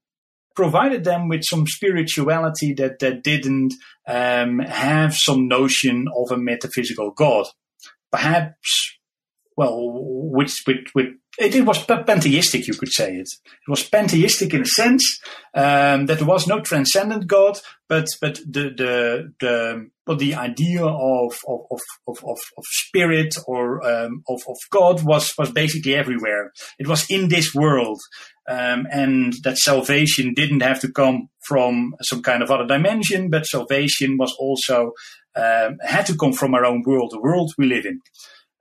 [0.56, 3.74] provided them with some spirituality that that didn't
[4.08, 7.46] um, have some notion of a metaphysical God.
[8.12, 8.98] Perhaps,
[9.56, 11.08] well, which with with
[11.38, 13.28] it, it, was pantheistic, you could say it.
[13.46, 15.20] It was pantheistic in a sense
[15.54, 17.58] um, that there was no transcendent God,
[17.88, 23.82] but but the the the but the idea of of of of, of spirit or
[23.88, 26.52] um, of of God was was basically everywhere.
[26.78, 28.00] It was in this world,
[28.50, 33.46] um, and that salvation didn't have to come from some kind of other dimension, but
[33.46, 34.92] salvation was also
[35.36, 38.02] um, had to come from our own world, the world we live in,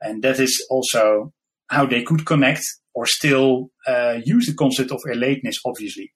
[0.00, 1.32] and that is also
[1.70, 2.62] how they could connect
[2.94, 6.12] or still uh, use the concept of Erlebnis, obviously.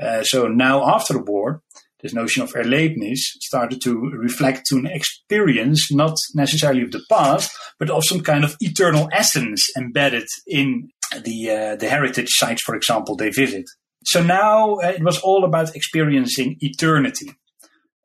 [0.00, 1.62] Uh, so now after the war,
[2.02, 7.50] this notion of Erlebnis started to reflect to an experience, not necessarily of the past,
[7.78, 10.90] but of some kind of eternal essence embedded in
[11.24, 13.64] the uh, the heritage sites, for example, they visit.
[14.04, 17.32] So now uh, it was all about experiencing eternity,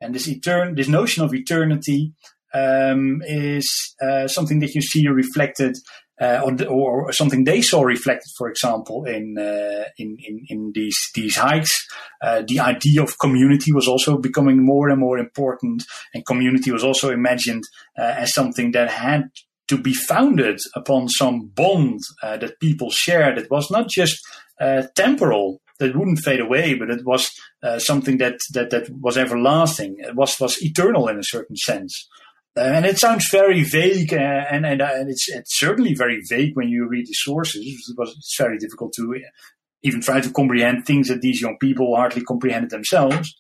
[0.02, 2.14] and this etern this notion of eternity
[2.54, 5.76] um, is uh, something that you see reflected
[6.22, 10.98] uh, or, or, something they saw reflected, for example, in uh, in, in, in these
[11.16, 11.88] these hikes.
[12.22, 15.84] Uh, the idea of community was also becoming more and more important,
[16.14, 17.64] and community was also imagined
[17.98, 19.24] uh, as something that had
[19.68, 23.40] to be founded upon some bond uh, that people shared.
[23.40, 24.20] It was not just
[24.60, 25.62] uh, temporal.
[25.80, 27.32] That wouldn't fade away, but it was
[27.80, 29.96] something that, that that was everlasting.
[29.98, 32.08] It was was eternal in a certain sense.
[32.56, 36.22] Uh, and it sounds very vague, uh, and and, uh, and it's, it's certainly very
[36.30, 37.64] vague when you read the sources.
[37.90, 39.20] Because it's very difficult to
[39.82, 43.36] even try to comprehend things that these young people hardly comprehended themselves.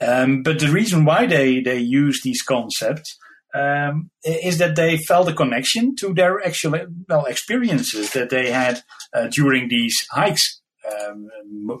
[0.00, 3.16] Um, but the reason why they they use these concepts
[3.54, 8.82] um, is that they felt a connection to their actual well experiences that they had
[9.12, 10.60] uh, during these hikes.
[10.88, 11.28] Um,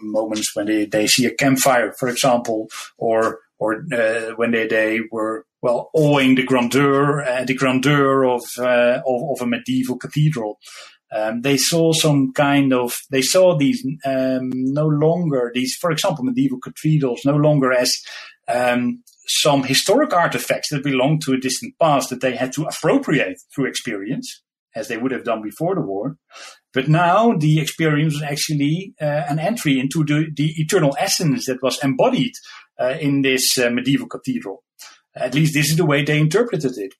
[0.02, 2.68] moments when they, they see a campfire, for example,
[2.98, 8.42] or or uh, when they, they were well, owing the grandeur, uh, the grandeur of,
[8.58, 10.58] uh, of, of a medieval cathedral.
[11.10, 16.24] Um, they saw some kind of, they saw these um, no longer these, for example,
[16.24, 17.90] medieval cathedrals no longer as
[18.46, 23.38] um, some historic artifacts that belong to a distant past that they had to appropriate
[23.54, 24.42] through experience,
[24.74, 26.16] as they would have done before the war.
[26.74, 31.62] But now the experience was actually uh, an entry into the, the eternal essence that
[31.62, 32.32] was embodied
[32.78, 34.62] uh, in this uh, medieval cathedral.
[35.18, 36.94] At least this is the way they interpreted it.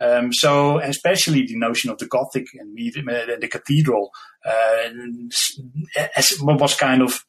[0.00, 2.78] Um, so, especially the notion of the Gothic and
[3.08, 4.10] uh, the cathedral
[4.44, 4.88] uh,
[6.40, 7.24] was kind of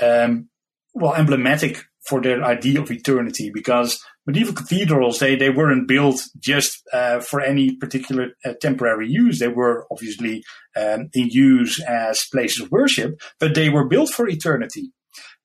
[0.00, 0.48] um,
[0.94, 6.82] well emblematic for their idea of eternity because medieval cathedrals they, they weren't built just
[6.92, 10.42] uh, for any particular uh, temporary use they were obviously
[10.76, 14.92] um, in use as places of worship but they were built for eternity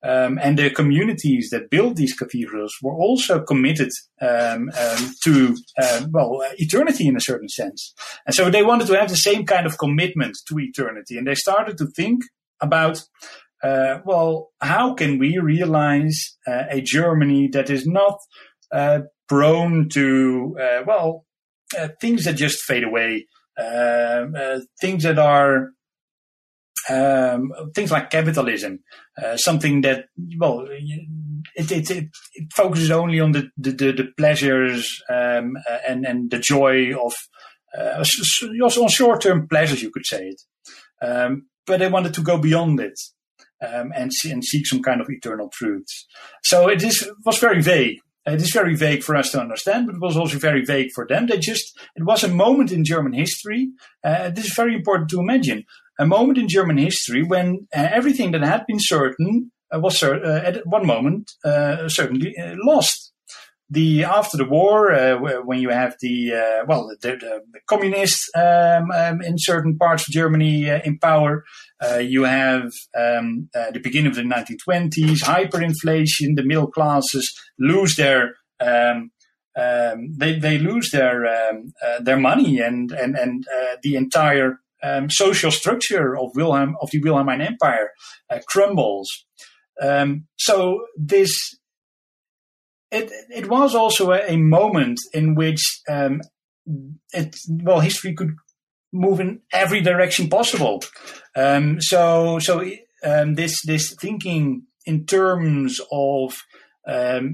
[0.04, 3.90] Um, and the communities that built these cathedrals were also committed
[4.22, 7.94] um, um, to, uh, well, eternity in a certain sense.
[8.26, 11.18] And so they wanted to have the same kind of commitment to eternity.
[11.18, 12.22] And they started to think
[12.62, 13.04] about,
[13.64, 18.20] uh, well, how can we realize uh, a Germany that is not
[18.72, 21.26] uh, prone to, uh, well,
[21.78, 23.26] uh, things that just fade away,
[24.80, 25.72] things that are
[26.90, 28.80] um, things like capitalism,
[29.22, 30.06] uh, something that
[30.38, 30.68] well,
[31.56, 32.10] it, it, it,
[32.56, 37.14] focuses only on the the, the, pleasures um, uh, and and the joy of
[37.78, 38.04] uh,
[38.82, 40.42] on short term pleasures, you could say it.
[41.02, 43.00] Um, but they wanted to go beyond it
[43.62, 46.08] um, and and seek some kind of eternal truths.
[46.44, 48.00] So it is was very vague.
[48.26, 51.08] It is very vague for us to understand, but it was also very vague for
[51.08, 51.28] them.
[51.28, 53.70] They just, it was a moment in German history.
[54.04, 55.64] Uh, this is very important to imagine
[56.00, 60.42] a moment in German history when uh, everything that had been certain uh, was uh,
[60.46, 63.12] at one moment uh, certainly uh, lost.
[63.70, 69.22] The after the war, uh, when you have the well, the, the communists um, um,
[69.22, 71.44] in certain parts of Germany in power,
[72.00, 76.38] you have um, the beginning of the 1920s, hyperinflation.
[76.38, 77.30] The middle classes
[77.60, 79.12] lose their um,
[79.58, 84.62] um, they they lose their um, uh, their money and and and uh, the entire
[84.84, 87.92] um, social structure of Wilhelm of the Wilhelmine Empire
[88.30, 89.26] uh, crumbles.
[89.82, 91.58] Um, so this
[92.92, 96.22] it it was also a, a moment in which um,
[97.14, 98.36] it well history could
[98.94, 100.84] move in every direction possible.
[101.36, 102.64] Um, so so
[103.04, 106.38] um, this this thinking in terms of
[106.88, 107.34] um,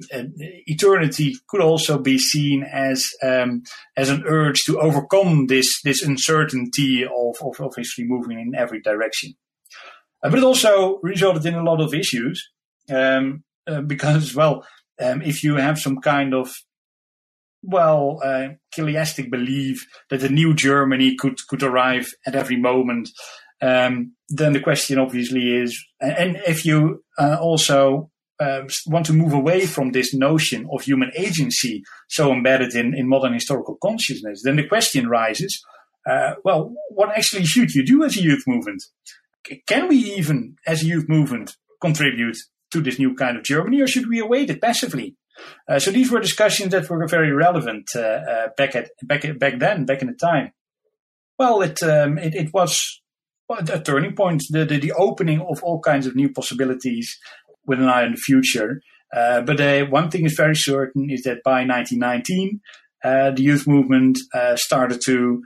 [0.65, 3.61] eternity could also be seen as um,
[3.95, 9.35] as an urge to overcome this this uncertainty of, of, history moving in every direction.
[10.23, 12.49] Uh, but it also resulted in a lot of issues
[12.89, 14.65] um, uh, because, well,
[14.99, 16.51] um, if you have some kind of
[17.61, 23.09] well, uh, belief that a new Germany could could arrive at every moment,
[23.61, 28.09] um, then the question obviously is, and if you uh, also
[28.43, 33.07] uh, want to move away from this notion of human agency so embedded in, in
[33.07, 35.63] modern historical consciousness, then the question rises,
[36.09, 38.83] uh, well, what actually should you do as a youth movement?
[39.67, 42.37] can we even, as a youth movement, contribute
[42.71, 45.15] to this new kind of Germany, or should we await it passively?
[45.67, 49.59] Uh, so these were discussions that were very relevant uh, uh, back at back back
[49.59, 50.51] then, back in the time.
[51.37, 53.01] Well, it um, it, it, was
[53.49, 57.19] a turning point, the, the, the opening of all kinds of new possibilities
[57.65, 58.81] with an eye on the future.
[59.15, 62.59] Uh, but uh, one thing is very certain is that by 1919,
[63.03, 65.43] uh, the youth movement uh, started to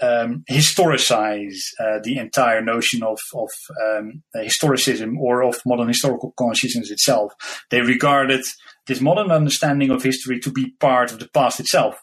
[0.00, 3.48] um, historicize uh, the entire notion of, of
[3.84, 7.32] um, historicism or of modern historical consciousness itself.
[7.70, 8.42] They regarded
[8.86, 11.96] this modern understanding of history to be part of the past itself.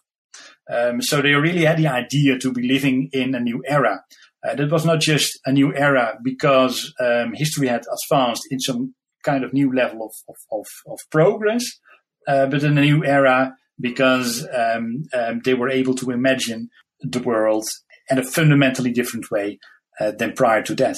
[0.71, 4.03] Um, so they really had the idea to be living in a new era.
[4.47, 8.93] Uh, that was not just a new era because um, history had advanced in some
[9.23, 11.63] kind of new level of, of, of, of progress,
[12.27, 16.69] uh, but in a new era because um, um, they were able to imagine
[17.01, 17.67] the world
[18.09, 19.59] in a fundamentally different way
[19.99, 20.97] uh, than prior to that.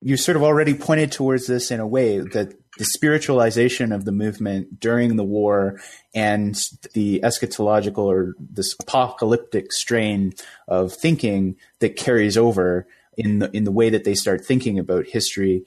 [0.00, 4.12] You sort of already pointed towards this in a way that the spiritualization of the
[4.12, 5.80] movement during the war
[6.14, 6.54] and
[6.94, 10.32] the eschatological or this apocalyptic strain
[10.68, 12.86] of thinking that carries over
[13.16, 15.64] in the in the way that they start thinking about history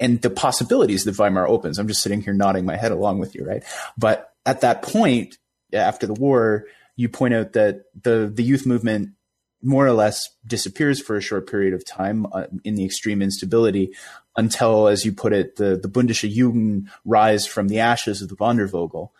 [0.00, 1.78] and the possibilities that Weimar opens.
[1.78, 3.62] I'm just sitting here nodding my head along with you, right?
[3.96, 5.38] But at that point,
[5.72, 6.66] after the war,
[6.96, 9.10] you point out that the the youth movement
[9.62, 13.94] more or less disappears for a short period of time uh, in the extreme instability
[14.36, 18.36] until, as you put it, the the Bündische Jugend rise from the ashes of the
[18.36, 19.10] Wandervogel.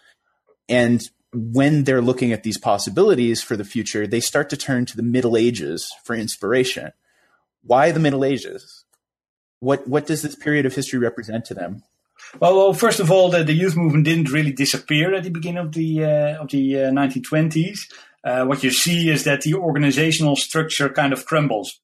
[0.69, 1.03] And
[1.33, 5.03] when they're looking at these possibilities for the future, they start to turn to the
[5.03, 6.93] Middle Ages for inspiration.
[7.63, 8.84] Why the Middle Ages?
[9.65, 11.83] What what does this period of history represent to them?
[12.39, 15.65] Well, well first of all, the, the, youth movement didn't really disappear at the beginning
[15.65, 17.79] of the uh, of the uh, 1920s.
[18.23, 21.81] Uh, what you see is that the organizational structure kind of crumbles.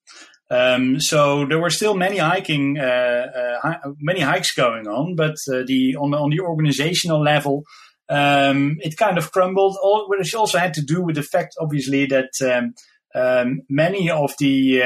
[0.51, 5.63] Um, so there were still many hiking, uh, uh, many hikes going on, but uh,
[5.67, 7.63] the on the on the organizational level,
[8.09, 9.77] um, it kind of crumbled.
[9.83, 12.75] All, which also had to do with the fact, obviously, that um,
[13.15, 14.83] um many of the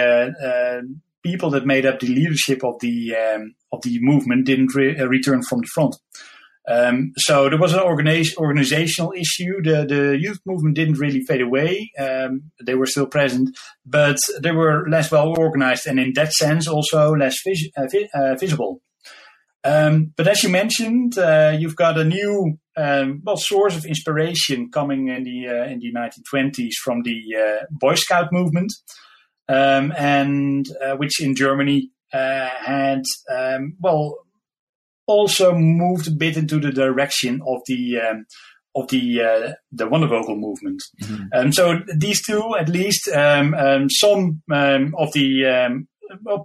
[1.25, 5.07] people that made up the leadership of the um, of the movement didn't re- uh,
[5.07, 5.97] return from the front.
[6.67, 9.63] Um, so there was an organiz- organizational issue.
[9.63, 11.91] The, the youth movement didn't really fade away.
[11.99, 16.67] Um, they were still present, but they were less well organized and in that sense
[16.67, 18.81] also less vis- uh, vi- uh, visible.
[19.63, 24.71] Um, but as you mentioned, uh, you've got a new um, well source of inspiration
[24.71, 28.73] coming in the uh, in the 1920s from the uh, Boy Scout movement,
[29.49, 34.19] um, and uh, which in Germany uh, had um, well
[35.07, 38.27] also moved a bit into the direction of the um,
[38.75, 40.83] of the uh, the Wandervogel movement.
[41.03, 41.25] Mm-hmm.
[41.33, 45.89] Um, so these two, at least, um, um, some um, of the um,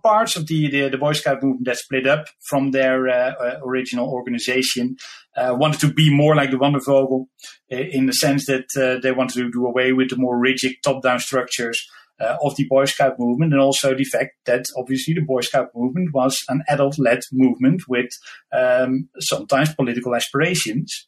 [0.04, 3.60] parts of the, the, the Boy Scout movement that split up from their uh, uh,
[3.64, 4.96] original organization
[5.36, 7.26] uh, wanted to be more like the Wandervogel
[7.72, 10.74] uh, in the sense that uh, they wanted to do away with the more rigid
[10.84, 11.80] top-down structures.
[12.20, 15.70] Uh, of the Boy Scout movement, and also the fact that obviously the Boy Scout
[15.74, 18.10] movement was an adult-led movement with
[18.52, 21.08] um, sometimes political aspirations.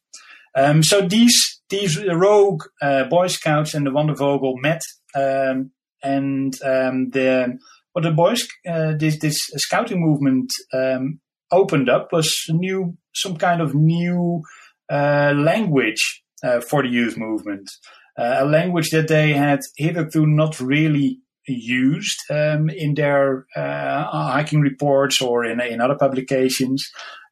[0.56, 2.64] Um, so these these rogue
[3.10, 4.82] Boy Scouts and the Wandervogel met,
[5.16, 7.58] um, and um, the
[7.94, 11.20] what the boys uh, this this scouting movement um,
[11.52, 14.42] opened up was new some kind of new
[14.90, 20.60] uh, language uh, for the youth movement, uh, a language that they had hitherto not
[20.60, 26.84] really used um, in their uh, hiking reports or in in other publications,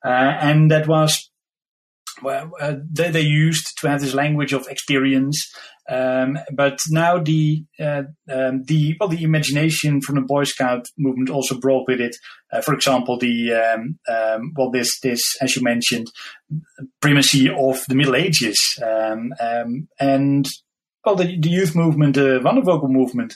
[0.04, 1.30] uh, and that was
[2.22, 5.52] well, uh, they, they used to have this language of experience.
[5.90, 11.32] Um, but now the uh, um, the well the imagination from the Boy Scout movement
[11.32, 12.16] also brought with it,
[12.52, 16.08] uh, for example, the um, um well this this as you mentioned
[17.02, 20.48] primacy of the Middle Ages um, um, and
[21.06, 23.36] well the, the youth movement, the Wandervogel movement,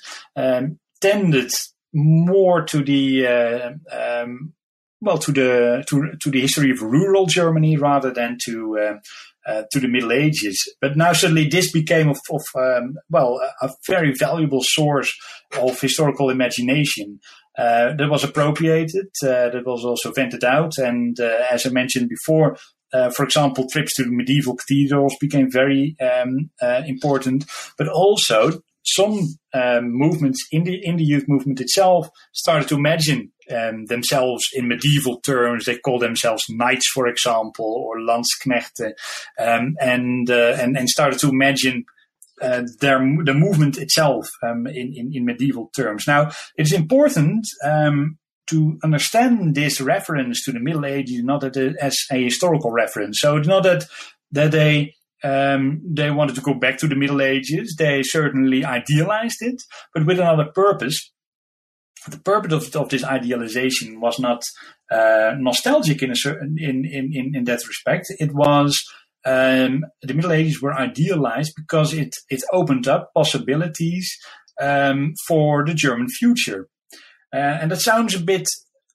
[1.01, 1.51] tended
[1.93, 4.25] more to the uh,
[5.03, 8.93] well to the to to the history of rural Germany rather than to uh,
[9.45, 10.57] uh, to the Middle Ages.
[10.81, 15.13] But now suddenly this became of, of um, well a, very valuable source
[15.59, 17.19] of historical imagination.
[17.55, 22.09] Uh, that was appropriated, uh, that was also vented out, and uh, as I mentioned
[22.09, 22.57] before,
[22.93, 27.45] uh, for example, trips to the medieval cathedrals became very um, uh, important,
[27.77, 29.19] but also some
[29.53, 34.67] um, movements in the in the youth movement itself started to imagine um, themselves in
[34.67, 35.65] medieval terms.
[35.65, 38.93] They call themselves knights, for example, or landsknechten,
[39.39, 41.85] um, and, uh, and and started to imagine
[42.41, 46.05] uh, their the movement itself um, in, in, in medieval terms.
[46.07, 48.17] Now, it's important um,
[48.53, 53.19] to understand this reference to the Middle Ages not as a historical reference.
[53.19, 53.85] So it's not that
[54.31, 57.75] that they um, they wanted to go back to the Middle Ages.
[57.77, 59.61] They certainly idealized it,
[59.93, 61.11] but with another purpose
[62.07, 64.43] the purpose of, of this idealization was not
[64.91, 68.07] uh, nostalgic in, a certain, in, in, in, in that respect.
[68.19, 68.83] It was
[69.25, 74.17] um, the Middle Ages were idealized because it, it opened up possibilities
[74.61, 76.67] um, for the German future.
[77.33, 78.47] Uh, and that sounds a bit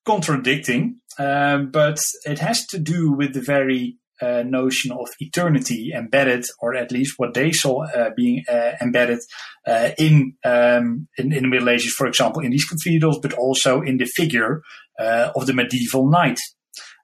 [0.06, 6.44] contradicting, um, but it has to do with the very uh, notion of eternity embedded,
[6.60, 9.20] or at least what they saw uh, being uh, embedded
[9.66, 13.80] uh, in, um, in, in the Middle Ages, for example, in these cathedrals, but also
[13.80, 14.62] in the figure
[14.98, 16.38] uh, of the medieval knight.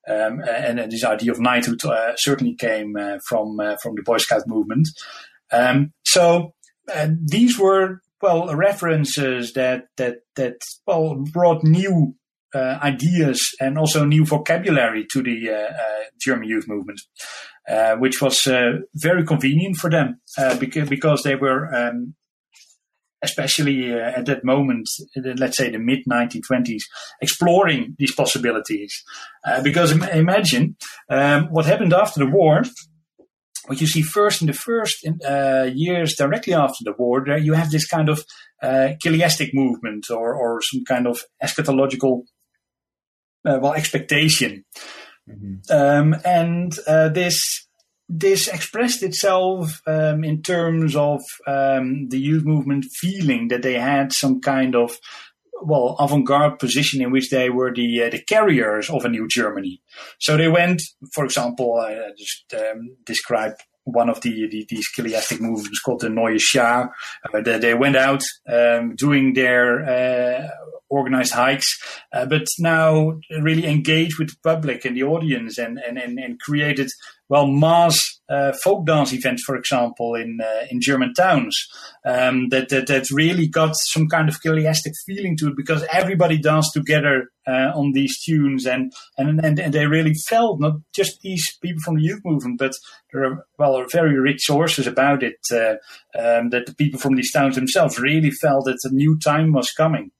[0.09, 2.95] Um, and, and, this idea of knighthood uh, certainly came
[3.27, 4.87] from from the Boy Scout movement.
[5.51, 6.53] Um, so
[7.07, 10.57] these were well references that that that
[10.87, 12.15] well brought new
[12.55, 17.01] uh, ideas and also new vocabulary to the uh, uh, German youth movement,
[17.99, 18.49] which was
[18.95, 20.21] very convenient for them
[20.59, 22.15] because, because they were um,
[23.25, 26.83] especially uh, at that moment, let's say the mid 1920s,
[27.21, 29.03] exploring these possibilities.
[29.45, 30.77] Uh, because imagine
[31.11, 32.63] um, what happened after the war.
[33.67, 37.55] What you see first in the first uh, years directly after the war, there you
[37.55, 38.25] have this kind of
[39.03, 42.23] chiliastic movement or, or some kind of eschatological
[43.47, 44.65] uh, well expectation,
[45.29, 45.55] mm-hmm.
[45.71, 47.67] um, and uh, this
[48.09, 54.13] this expressed itself um, in terms of um, the youth movement feeling that they had
[54.13, 54.99] some kind of
[55.63, 59.81] well avant-garde position in which they were the uh, the carriers of a new Germany.
[60.19, 60.83] So they went,
[61.13, 66.09] for example, I just um, describe one of the, the these chiliastic movements called the
[66.09, 66.91] Neue Schar.
[67.33, 70.49] Uh, they, they, went out um, doing their uh,
[70.89, 71.67] organized hikes,
[72.13, 76.41] uh, but now really engaged with the public and the audience and, and, and, and
[76.41, 76.91] created,
[77.35, 81.67] well, mass uh, folk dance events, for example, in uh, in German towns
[82.07, 86.39] um, that, that that really got some kind of chiliastic feeling to it because everybody
[86.39, 91.23] danced together uh, on these tunes and, and and and they really felt not just
[91.23, 92.75] these people from the youth movement, but
[93.13, 95.75] there are well are very rich sources about it uh,
[96.17, 99.73] um, that the people from these towns themselves really felt that a new time was
[99.73, 100.13] coming.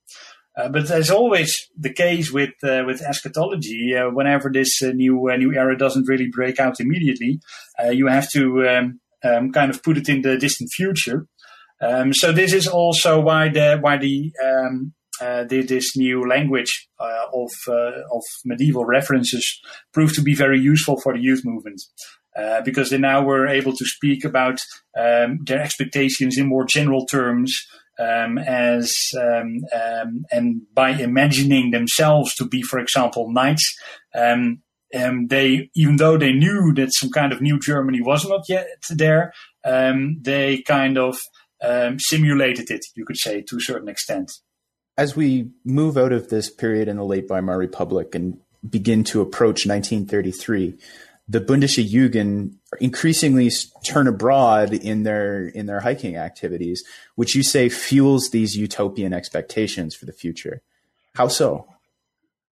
[0.57, 5.29] Uh, but as always the case with uh, with eschatology, uh, whenever this uh, new
[5.29, 7.41] uh, new era doesn't really break out immediately,
[7.83, 11.27] uh, you have to um, um, kind of put it in the distant future.
[11.81, 14.95] Um, so this is also why the why the, um,
[15.49, 19.61] this new language of of medieval references
[19.93, 21.83] proved to be very useful for the youth movement.
[22.65, 24.59] because they now were able to speak about
[24.97, 27.53] um, their expectations in more general terms,
[27.99, 33.77] um, as um, um, and by imagining themselves to be, for example, knights.
[34.15, 34.63] Um,
[34.95, 38.69] um, they, even though they knew that some kind of new Germany was not yet
[38.91, 39.33] there,
[39.65, 41.19] um, they kind of
[41.99, 44.31] simulated it, you could say, to a certain extent.
[44.97, 48.39] As we move out of this period in the late Weimar Republic and
[48.69, 50.79] begin to approach 1933,
[51.27, 53.51] the Bündische Jugend increasingly
[53.85, 59.95] turn abroad in their in their hiking activities, which you say fuels these utopian expectations
[59.95, 60.63] for the future.
[61.15, 61.67] How so?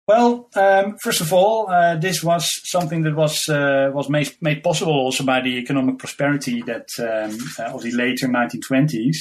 [0.08, 4.62] Well, um, first of all, uh, this was something that was uh, was made, made
[4.62, 9.16] possible also by the economic prosperity that um, uh, of the later 1920s.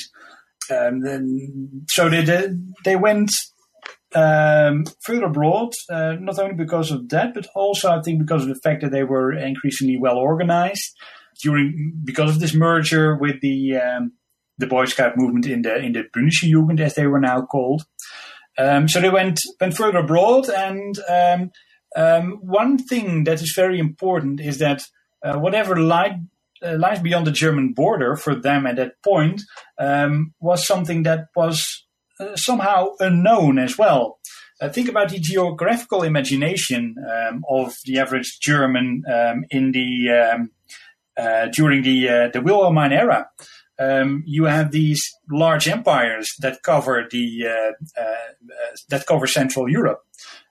[0.71, 2.49] Um, then, so they
[2.83, 3.29] they went
[4.13, 8.49] um, further abroad, uh, not only because of that, but also I think because of
[8.49, 10.95] the fact that they were increasingly well organized
[11.41, 14.13] during because of this merger with the um,
[14.57, 17.83] the Boy Scout movement in the in the Bündische Jugend, as they were now called.
[18.57, 21.51] Um, so they went went further abroad, and um,
[21.95, 24.83] um, one thing that is very important is that
[25.23, 26.15] uh, whatever light
[26.63, 29.41] uh, lies beyond the German border for them at that point
[29.79, 31.85] um, was something that was
[32.35, 34.19] somehow unknown as well.
[34.61, 40.51] Uh, think about the geographical imagination um, of the average German um, in the um,
[41.17, 43.29] uh, during the uh, the Wilhelmine era.
[43.79, 45.01] Um, you have these
[45.31, 48.01] large empires that cover the uh,
[48.89, 50.01] that cover Central Europe.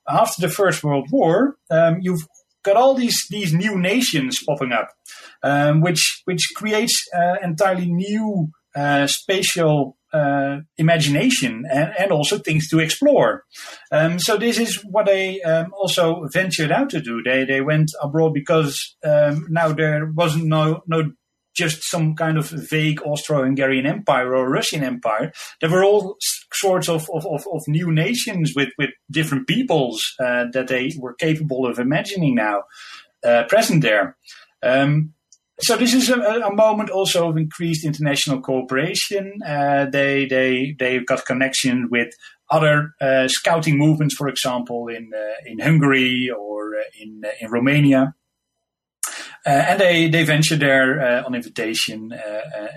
[0.09, 2.27] After the First World War, um, you've
[2.65, 4.91] got all these these new nations popping up,
[5.45, 7.05] um, which which creates
[7.43, 8.49] entirely new
[9.07, 13.45] spatial uh, imagination and, and also things to explore.
[13.93, 17.23] Um, so this is what they um, also ventured out to do.
[17.23, 21.13] They they went abroad because um, now there wasn't no no
[21.57, 25.33] just some kind of vague Austro-Hungarian empire or Russian empire.
[25.61, 26.17] There were all
[26.53, 31.15] sorts of, of, of, of new nations with, with different peoples uh, that they were
[31.15, 32.63] capable of imagining now
[33.25, 34.17] uh, present there.
[34.63, 35.15] Um,
[35.63, 39.41] so this is a, a, moment also of increased international cooperation.
[39.47, 42.09] Uh, they they they got connection with
[42.51, 47.51] other uh, scouting movements, for example, in uh, in Hungary or uh, in uh, in
[47.51, 48.15] Romania,
[49.47, 52.13] uh, and they they ventured there on invitation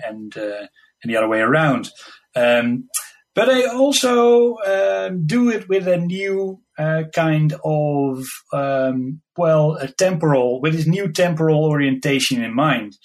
[0.06, 0.68] and and
[1.04, 1.90] the other way around.
[2.36, 2.88] Um,
[3.34, 10.60] but they also um, do it with a new kind of um, well, a temporal
[10.60, 12.96] with this new temporal orientation in mind.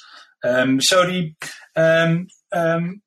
[0.44, 1.34] Um, so the
[1.76, 3.02] um, um,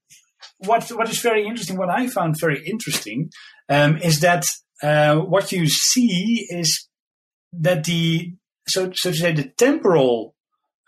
[0.59, 3.31] what what is very interesting, what I found very interesting,
[3.69, 4.45] um, is that
[4.83, 6.89] uh, what you see is
[7.53, 8.35] that the
[8.69, 10.35] so so to say the temporal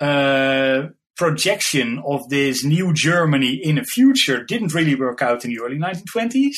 [0.00, 5.60] uh, projection of this new Germany in the future didn't really work out in the
[5.60, 6.54] early 1920s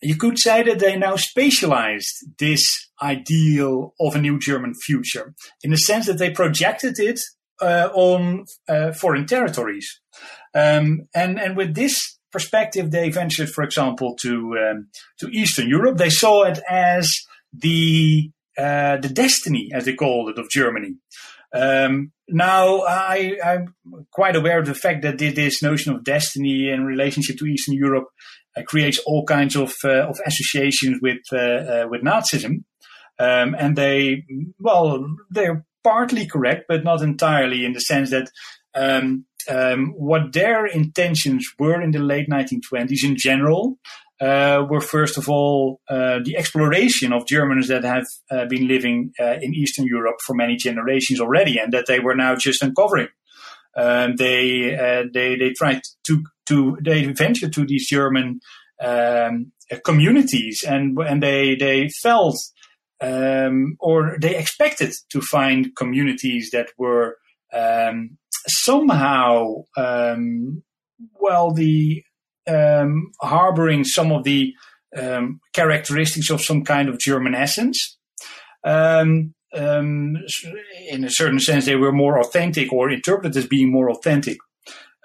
[0.00, 2.04] you could say that they now spatialized
[2.38, 2.62] this
[3.02, 7.20] ideal of a new German future in the sense that they projected it
[7.60, 10.00] uh, on uh, foreign territories.
[10.54, 14.88] Um, and, and with this perspective, they ventured, for example, to, um,
[15.18, 15.96] to Eastern Europe.
[15.96, 17.10] They saw it as
[17.52, 20.96] the, uh, the destiny, as they called it, of Germany.
[21.52, 23.74] Um, now, I, am
[24.12, 28.08] quite aware of the fact that this notion of destiny in relationship to Eastern Europe
[28.66, 32.64] creates all kinds of uh, of associations with uh, with Nazism,
[33.18, 34.24] um, and they
[34.58, 38.30] well they're partly correct, but not entirely in the sense that.
[38.74, 43.78] Um, um, what their intentions were in the late 1920s in general
[44.20, 49.12] uh, were first of all uh, the exploration of Germans that have uh, been living
[49.18, 53.08] in Eastern Europe for many generations already, and that they were now just uncovering.
[53.76, 58.40] Um, they they they tried to to they ventured to these German
[58.82, 59.52] um,
[59.84, 62.36] communities, and and they they felt
[63.00, 67.16] um, or they expected to find communities that were
[67.52, 70.62] um, somehow um,
[71.20, 72.02] well the
[72.48, 74.52] um, harboring some of the
[74.96, 77.98] um, characteristics of some kind of German essence.
[80.90, 84.38] In a certain sense, they were more authentic or interpreted as being more authentic.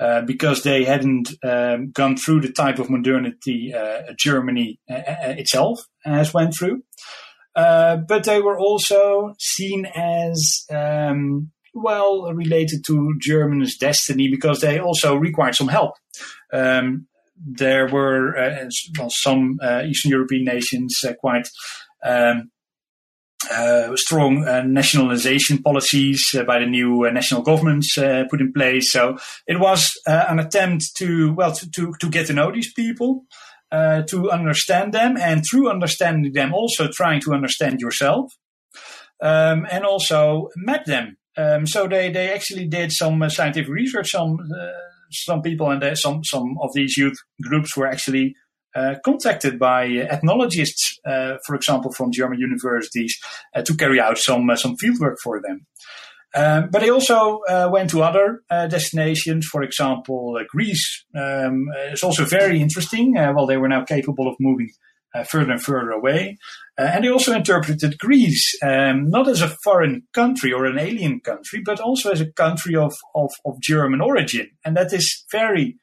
[0.03, 4.99] Uh, because they hadn't um, gone through the type of modernity uh, Germany uh,
[5.37, 6.83] itself has went through.
[7.55, 15.15] But they were also seen as um, well related to Germany's destiny because they also
[15.15, 15.93] required some help.
[16.51, 18.35] Um, there were
[18.99, 21.47] well, some Eastern European nations quite
[22.03, 22.51] um,
[23.95, 27.95] strong uh, nationalization policies uh, by the new national governments
[28.29, 28.91] put in place.
[28.91, 29.17] So
[29.47, 33.25] it was an attempt to well to, to, to get to know these people,
[33.71, 38.31] to understand them, and through understanding them, also trying to understand yourself,
[39.21, 41.17] um, and also map them.
[41.35, 44.11] Um, so they, they actually did some scientific research.
[44.11, 44.37] Some
[45.11, 48.42] some people and some some of these youth groups were actually uh,
[49.03, 53.17] contacted by ethnologists, uh, for example, from German universities,
[53.55, 55.65] uh, to carry out some some fieldwork for them.
[56.35, 61.05] Um, but they also uh, went to other uh, destinations, for example, uh, Greece.
[61.15, 63.13] Um, it's also very interesting.
[63.13, 64.69] well, they were now capable of moving
[65.29, 66.37] further and further away.
[66.75, 71.61] and they also interpreted Greece um, not as a foreign country or an alien country,
[71.63, 74.49] but also as a country of, of, of German origin.
[74.65, 75.77] And that is very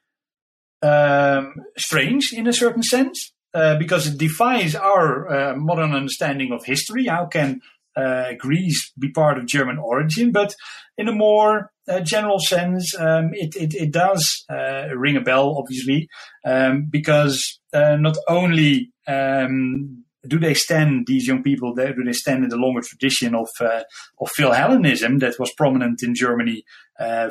[0.82, 6.64] um, strange in a certain sense uh, because it defies our uh, modern understanding of
[6.64, 7.06] history.
[7.06, 7.60] How can
[7.96, 10.32] uh, Greece be part of German origin?
[10.32, 10.54] But
[10.96, 15.56] in a more uh, general sense, um, it, it, it, does uh, ring a bell,
[15.58, 16.08] obviously,
[16.44, 21.74] um, because uh, not only um, do they stand these young people?
[21.74, 26.62] Do they stand in the longer tradition of of Philhellenism that was prominent in Germany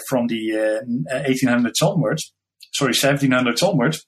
[0.09, 0.81] from the
[1.13, 2.33] uh, 1800s onwards?
[2.74, 4.05] Sorry, 1700s onwards.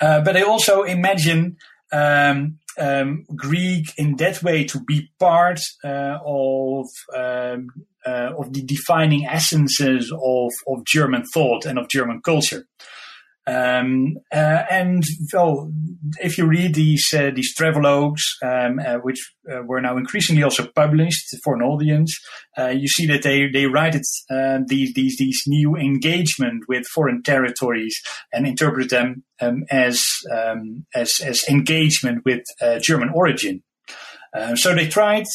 [0.00, 1.56] Uh, but I also imagine
[1.92, 7.68] um, um, Greek in that way to be part uh, of um,
[8.04, 12.66] uh, of the defining essences of of German thought and of German culture.
[13.46, 15.72] Um, uh, and well,
[16.20, 19.18] if you read these uh, these travelogues, um, uh, which
[19.50, 22.16] uh, were now increasingly also published for an audience,
[22.56, 26.86] uh, you see that they they write it uh, these these these new engagement with
[26.86, 28.00] foreign territories
[28.32, 32.44] and interpret them um, as um, as as engagement with
[32.80, 33.62] German origin.
[34.54, 35.26] so they tried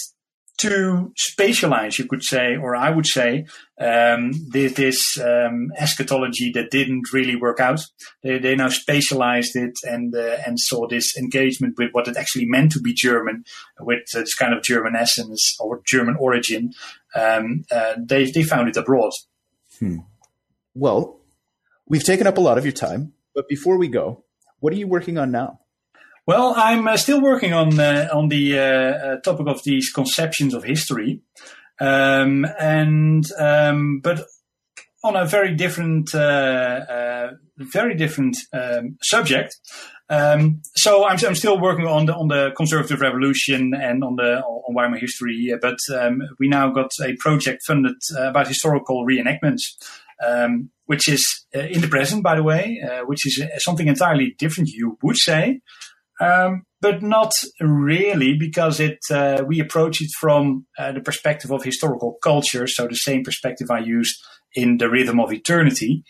[0.57, 3.45] to spatialize, you could say, or I would say,
[3.79, 7.81] um, this, this um, eschatology that didn't really work out.
[8.23, 12.47] They, they now spatialized it and uh, and saw this engagement with what it actually
[12.47, 13.43] meant to be German,
[13.79, 16.73] with this kind of German essence or German origin.
[17.15, 19.11] Um, uh, they they found it abroad.
[19.79, 19.99] Hmm.
[20.73, 21.19] Well,
[21.87, 24.23] we've taken up a lot of your time, but before we go,
[24.59, 25.59] what are you working on now?
[26.27, 30.53] Well, I'm uh, still working on uh, on the uh, uh topic of these conceptions
[30.53, 31.21] of history,
[31.79, 34.25] um, and um, but
[35.05, 39.55] on a very different, uh, uh, very different um, subject.
[40.09, 44.41] Um, so I'm, I'm, still working on the on the conservative revolution and on the
[44.41, 49.61] on Weimar history, but um, we now got a project funded about historical reenactments.
[50.21, 54.97] Um, which is in the present, by the way, which is something entirely different, you
[55.03, 55.59] would say.
[56.19, 61.63] Um, but not really because it uh, we approach it from uh, the perspective of
[61.63, 62.67] historical culture.
[62.67, 64.15] So the same perspective I used
[64.53, 66.03] in the rhythm of eternity,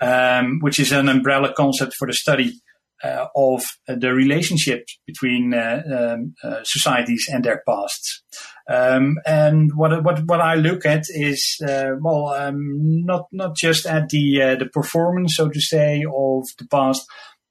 [0.00, 2.54] um, which is an umbrella concept for the study
[3.02, 8.22] uh, of the relationship between uh, um, uh, societies and their pasts.
[8.70, 13.84] Um, and what what what I look at is uh, well, um, not not just
[13.84, 17.04] at the the performance, so to say, of the past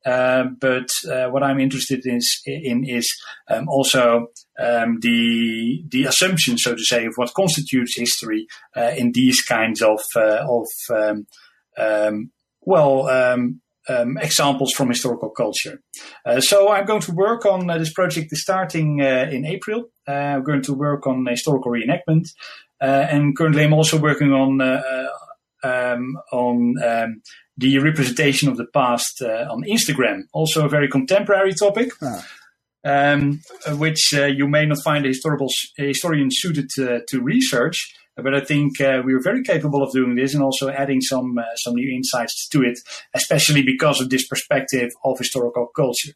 [0.06, 3.12] uh, but uh, what I'm interested in is, in is
[3.50, 4.28] um, also
[4.60, 9.82] um, the the assumption, so to say, of what constitutes history uh, in these kinds
[9.82, 11.28] of uh, of um,
[11.78, 12.32] um
[12.62, 15.82] well um, um, examples from historical culture.
[16.26, 19.86] Uh, so I'm going to work on this project starting in April.
[20.08, 22.28] I'm going to work on historical reenactment,
[22.80, 24.60] and currently I'm also working on
[25.64, 26.76] on
[27.58, 30.24] the representation of the past uh, on Instagram.
[30.34, 31.92] Also a very contemporary topic.
[32.02, 32.26] Ah.
[32.86, 33.40] Um,
[33.78, 35.48] which uh, you may not find a historical
[35.80, 37.78] a historian suited to, to research,
[38.18, 41.38] but I think uh, we are very capable of doing this and also adding some
[41.38, 42.80] uh, some new insights to it,
[43.14, 46.12] especially because of this perspective of historical culture.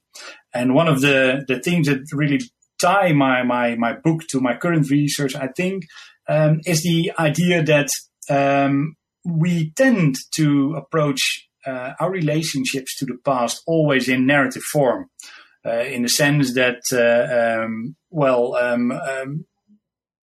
[0.53, 2.41] And one of the the things that really
[2.81, 5.85] tie my my my book to my current research, I think,
[6.27, 7.87] um, is the idea that
[8.29, 8.97] um,
[9.27, 11.19] we tend to approach
[11.65, 15.09] uh, our relationships to the past always in narrative form,
[15.65, 19.45] uh, in the sense that, uh, um, well, um, um,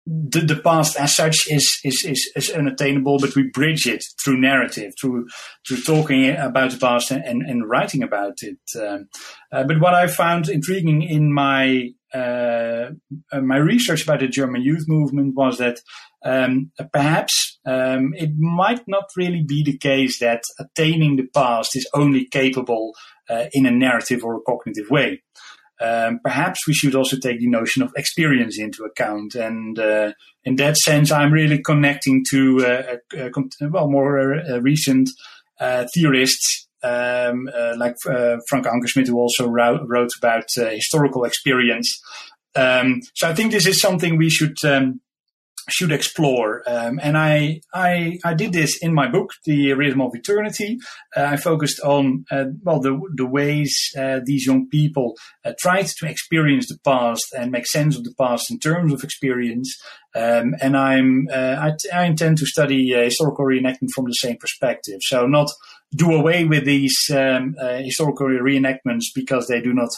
[0.06, 4.42] the, the past as such is, is, is, is, unattainable, but we bridge it through
[4.42, 5.28] narrative, through
[5.66, 8.58] through talking about the past and, and, and writing about it.
[8.78, 9.08] Um,
[9.54, 12.90] uh, but what I found intriguing in my uh,
[13.32, 15.80] uh, my research about the German youth movement was that
[16.26, 21.88] um, perhaps um, it might not really be the case that attaining the past is
[21.94, 22.94] only capable
[23.30, 25.22] uh, in a narrative or a cognitive way.
[25.80, 29.34] Um, perhaps we should also take the notion of experience into account.
[29.34, 33.28] And uh, in that sense, I'm really connecting to uh,
[33.70, 35.10] well more uh, recent
[35.60, 42.00] uh, theorists um, uh, like Frank Ankersmit, who also wrote, wrote about historical experience.
[42.56, 45.00] Um, so I think this is something we should um,
[45.72, 46.64] should explore.
[46.68, 50.78] Um, and I, I, I did this in my book, The Rhythm of Eternity.
[51.16, 55.16] Uh, I focused on, uh, well, the, the ways uh, these young people
[55.46, 59.04] uh, tried to experience the past and make sense of the past in terms of
[59.04, 59.76] experience.
[60.16, 64.36] Um, and I'm, uh, I, I, intend to study uh, historical reenactment from the same
[64.38, 65.00] perspective.
[65.02, 65.48] So not
[65.96, 69.90] do away with these um, historical reenactments because they do not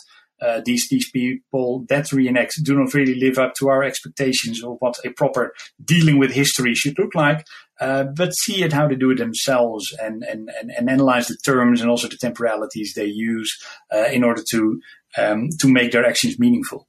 [0.43, 4.77] uh, these these people that reenact do not really live up to our expectations of
[4.79, 7.45] what a proper dealing with history should look like.
[7.79, 11.35] Uh, but see it how they do it themselves and, and, and, and, analyze the
[11.43, 13.51] terms and also the temporalities they use
[13.91, 14.79] uh, in order to
[15.17, 16.87] um, to make their actions meaningful.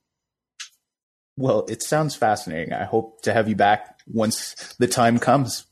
[1.36, 2.72] Well, it sounds fascinating.
[2.74, 5.64] I hope to have you back once the time comes.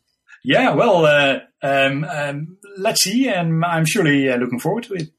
[0.44, 5.10] Yeah, well, uh, um, um, let's see, and I'm surely uh, looking forward to it.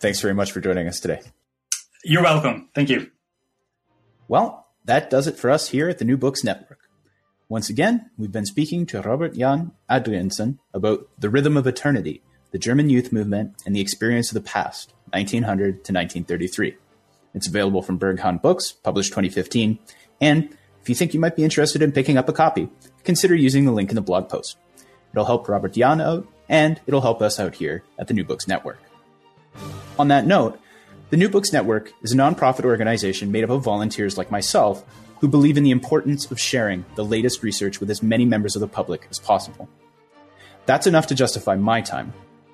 [0.00, 1.20] Thanks very much for joining us today.
[2.06, 2.68] You're welcome.
[2.74, 3.10] Thank you.
[4.28, 6.80] Well, that does it for us here at the New Books Network.
[7.48, 12.58] Once again, we've been speaking to Robbert Jan Adriaansen about The Rhythm of Eternity, the
[12.58, 16.76] German youth movement, and the experience of the past, 1900 to 1933.
[17.32, 19.78] It's available from Berghahn Books, published 2015.
[20.20, 22.68] And if you think you might be interested in picking up a copy,
[23.02, 24.58] consider using the link in the blog post.
[25.12, 28.46] It'll help Robbert Jan out, and it'll help us out here at the New Books
[28.46, 28.78] Network.
[29.98, 30.60] On that note,
[31.10, 34.84] the New Books Network is a nonprofit organization made up of volunteers like myself
[35.20, 38.60] who believe in the importance of sharing the latest research with as many members of
[38.60, 39.68] the public as possible.
[40.66, 42.12] That's enough to justify my time,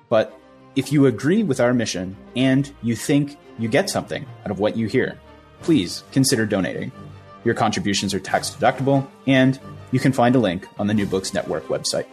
[0.09, 0.37] but
[0.75, 4.75] if you agree with our mission and you think you get something out of what
[4.75, 5.17] you hear,
[5.61, 6.91] please consider donating.
[7.43, 9.59] Your contributions are tax deductible, and
[9.91, 12.05] you can find a link on the New Books Network website.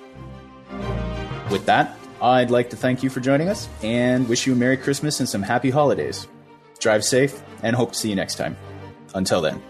[1.50, 4.76] With that, I'd like to thank you for joining us and wish you a Merry
[4.76, 6.26] Christmas and some happy holidays.
[6.78, 8.56] Drive safe and hope to see you next time.
[9.14, 9.62] Until then.